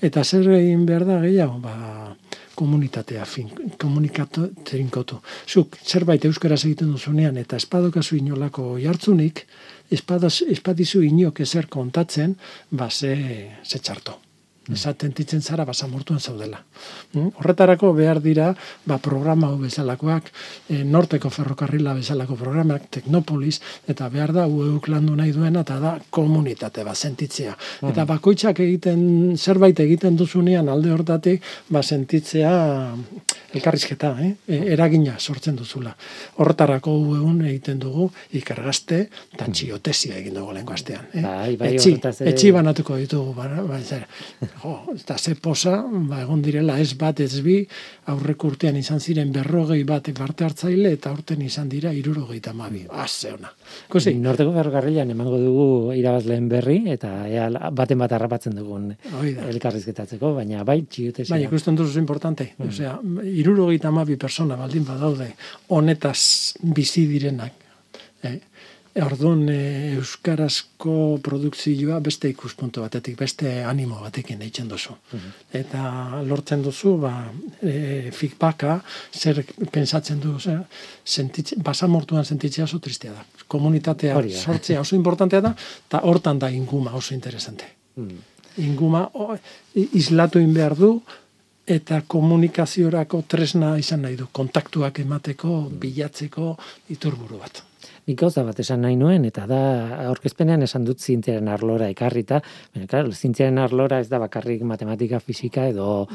[0.00, 2.14] Eta zer egin behar da gehiago, ba,
[2.56, 3.50] komunitatea, fin,
[3.80, 5.20] komunikatu, trinkotu.
[5.48, 9.44] Zuk, zerbait euskaraz egiten duzunean, eta espadokazu inolako jartzunik,
[9.90, 12.36] espadas, espadizu inok ezer kontatzen,
[12.70, 13.14] ba, ze,
[13.64, 14.29] ze txarto.
[14.72, 16.60] Esaten titzen zara basamortuan zaudela.
[17.12, 17.32] Mm?
[17.40, 18.50] Horretarako behar dira
[18.86, 20.30] ba, programa hau bezalakoak,
[20.68, 23.60] e, Norteko ferrokarrila bezalako programak, Teknopolis,
[23.90, 27.56] eta behar da ueuk landu nahi duena, eta da komunitate bat, sentitzea.
[27.90, 32.54] Eta bakoitzak egiten, zerbait egiten duzunean alde hortatik, ba, sentitzea
[33.54, 34.30] elkarrizketa, eh?
[34.46, 35.92] E, eragina sortzen duzula.
[36.38, 38.06] Horretarako ueun egiten dugu
[38.38, 39.00] ikergazte
[39.34, 41.08] eta txiotesia egin dugu lehenko astean.
[41.14, 41.24] Eh?
[41.24, 41.96] Bai, bai, etxi,
[42.30, 43.80] etxi banatuko ditugu, ba, ba,
[44.62, 47.56] jo, eta ze posa, ba, egon direla ez bat ez bi,
[48.12, 52.84] aurreko urtean izan ziren berrogei bat parte hartzaile, eta urten izan dira irurogeita mabi.
[52.90, 53.52] Aze ona.
[53.88, 58.90] Ikusi, Norteko ferrokarrilan emango dugu irabazleen berri, eta ea baten bat harrapatzen dugun
[59.22, 61.30] elkarrizketatzeko, baina bai, txiutesi.
[61.32, 62.52] Bai, ikusten duzu importante.
[62.66, 62.98] Osea,
[63.30, 65.32] irurogeita amabi persona baldin badaude
[65.68, 66.20] honetaz
[66.76, 67.66] bizi direnak.
[68.22, 68.36] Eh?
[68.98, 74.96] Orduan e, euskarazko produkzioa beste ikuspuntu batetik, beste animo batekin eitzen duzu.
[75.12, 75.36] Mhm.
[75.60, 75.82] Eta
[76.26, 77.12] lortzen duzu, ba,
[77.62, 78.80] e, feedbacka,
[79.14, 80.64] zer pensatzen du, zer,
[81.04, 83.24] sentitze, basamortuan sentitzea oso tristea da.
[83.46, 85.54] Komunitatea sortzea oso importantea da,
[85.86, 87.70] eta hortan da inguma oso interesante.
[87.94, 88.20] Mm.
[88.66, 89.36] Inguma o,
[89.74, 90.96] islatu in behar du,
[91.66, 96.56] eta komunikaziorako tresna izan nahi du, kontaktuak emateko, bilatzeko
[96.90, 97.69] iturburu bat
[98.10, 99.60] nik gauza bat esan nahi nuen, eta da,
[100.08, 102.40] aurkezpenean esan dut zintiaren arlora ekarrita,
[102.74, 106.08] baina, klar, zintiaren arlora ez da bakarrik matematika, fisika, edo,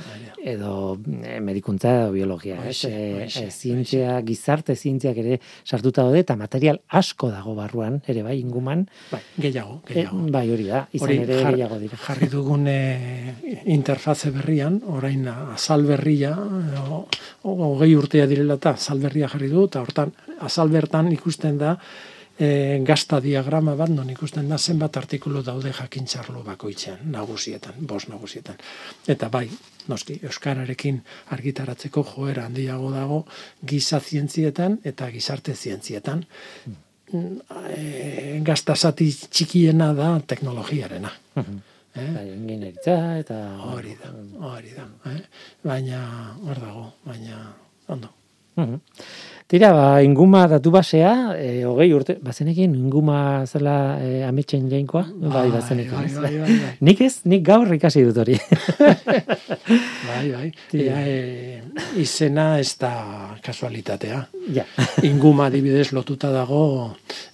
[0.43, 2.77] edo e, medikuntza edo biologia, ez?
[2.89, 8.85] E, zientzia, gizarte zientziak ere sartuta daude, eta material asko dago barruan, ere bai, inguman.
[9.11, 10.21] Bai, gehiago, eh, gehiago.
[10.35, 12.01] bai, hori da, izan ere gehiago dira.
[12.07, 12.79] Jarri dugun e,
[13.77, 16.35] interfaze berrian, orain azal berria,
[17.45, 20.11] hogei urtea direla eta azal berria jarri du, eta hortan,
[20.43, 21.75] azal bertan ikusten da,
[22.39, 28.57] e, gazta diagrama bat, non ikusten da zenbat artikulu daude jakintxarlo bakoitzean, nagusietan, bos nagusietan.
[29.07, 29.47] Eta bai,
[29.88, 31.01] noski, Euskararekin
[31.36, 33.21] argitaratzeko joera handiago dago
[33.65, 36.25] giza zientzietan eta gizarte zientzietan.
[37.15, 41.11] E, gazta zati txikiena da teknologiarena.
[41.36, 41.63] Mhm.
[41.95, 42.09] Eh?
[42.11, 42.73] Bai,
[43.21, 43.36] eta...
[43.71, 44.09] Hori da,
[44.49, 44.83] hori da.
[45.13, 45.21] Eh?
[45.63, 46.01] Baina,
[46.43, 47.53] hor dago, baina,
[47.88, 48.09] ondo.
[49.45, 55.03] Tira, ba, inguma datu basea, e, hogei urte, bazenekin inguma zela e, ametxen jainkoa?
[55.05, 55.91] Bai, bai, bazenekin.
[55.93, 56.71] Bai, bai, bai, bai.
[56.81, 58.39] nik ez, nik gaur ikasi dut hori.
[60.09, 60.47] bai, bai.
[60.71, 61.59] Tira, e,
[62.01, 62.95] izena ez da
[63.45, 64.23] kasualitatea.
[64.55, 64.65] Ja.
[65.11, 66.65] inguma dibidez lotuta dago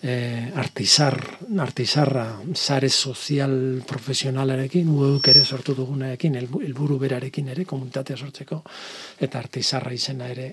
[0.03, 1.15] e, artizar,
[1.63, 3.55] artizarra, zare sozial
[3.87, 8.59] profesionalarekin, ueuk ere sortu dugunarekin, helburu berarekin ere, komunitatea sortzeko,
[9.23, 10.51] eta artizarra izena ere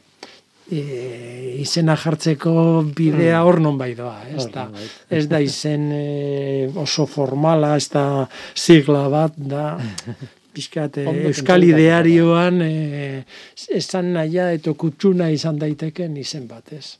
[0.70, 2.52] e, izena jartzeko
[2.96, 4.68] bidea hor non bai doa, ez da,
[5.10, 6.04] ez da izen e,
[6.78, 8.04] oso formala, ez da
[8.54, 9.74] sigla bat, da
[10.54, 12.72] pixkat, e, euskal idearioan e,
[13.80, 16.98] esan naia eta kutsuna izan daiteken izen bat, ez.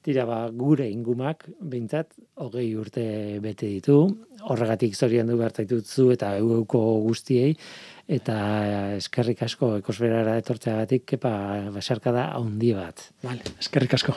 [0.00, 3.02] Tira ba, gure ingumak, behintzat, hogei urte
[3.44, 3.98] bete ditu,
[4.48, 7.52] horregatik zorian du bertaitutzu eta euko guztiei,
[8.10, 8.36] eta
[8.98, 11.30] eskerrik asko ekosferara etortzeagatik kepa
[11.70, 13.04] basarka da handi bat.
[13.22, 14.16] Vale, eskerrik asko.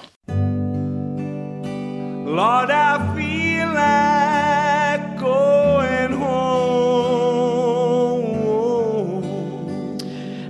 [2.33, 6.33] Lord, I feel like going home.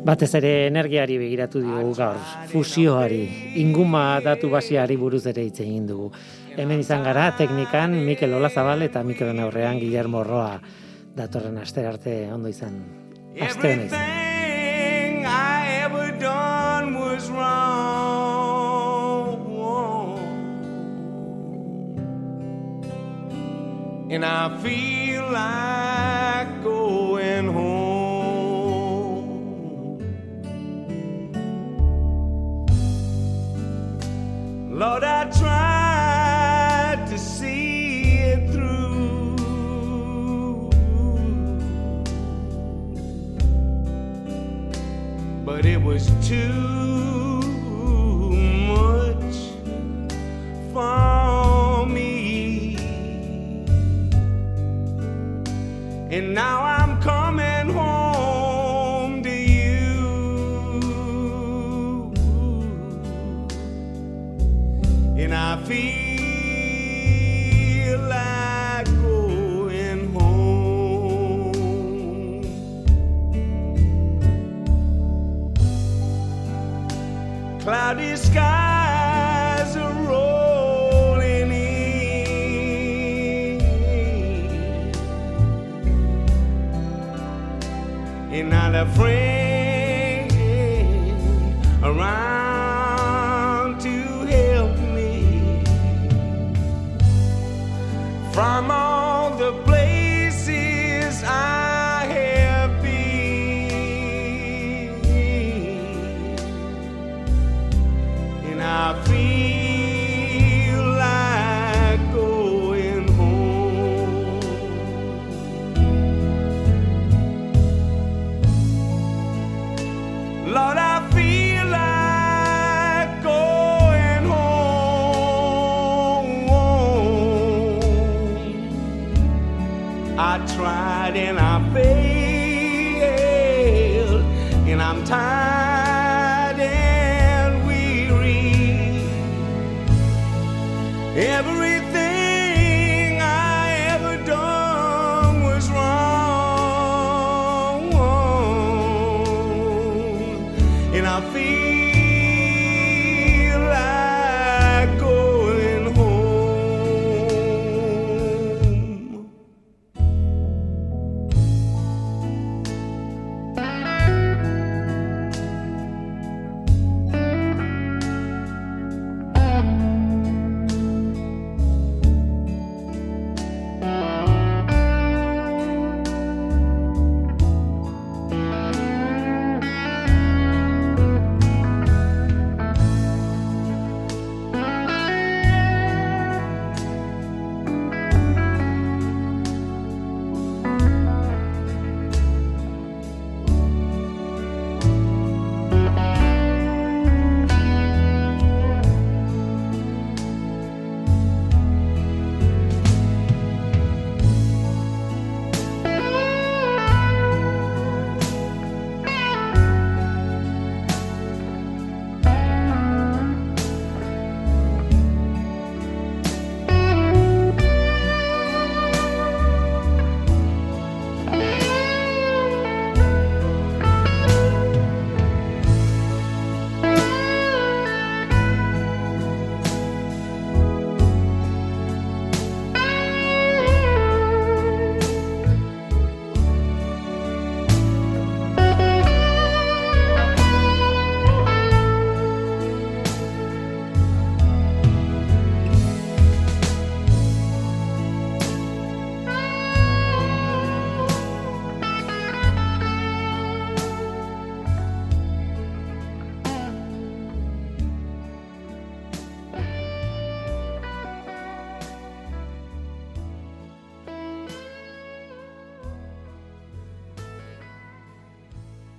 [0.07, 2.17] Batez ere energiari begiratu dugu gaur,
[2.51, 3.27] fusioari,
[3.59, 6.11] inguma datu basiari buruz ere hitz egin dugu.
[6.55, 10.59] Hemen izan gara teknikan Mikel Olazabal eta Mikel aurrean Guillermo Roa
[11.15, 13.02] datorren aster arte ondo izan.
[13.35, 17.63] Everything I ever done was wrong.
[24.11, 28.03] And I feel like going home.
[34.69, 35.82] Lord, I tried
[45.55, 46.49] but it was too
[48.73, 49.35] much
[50.73, 52.75] for me.
[56.09, 57.92] And now I'm coming home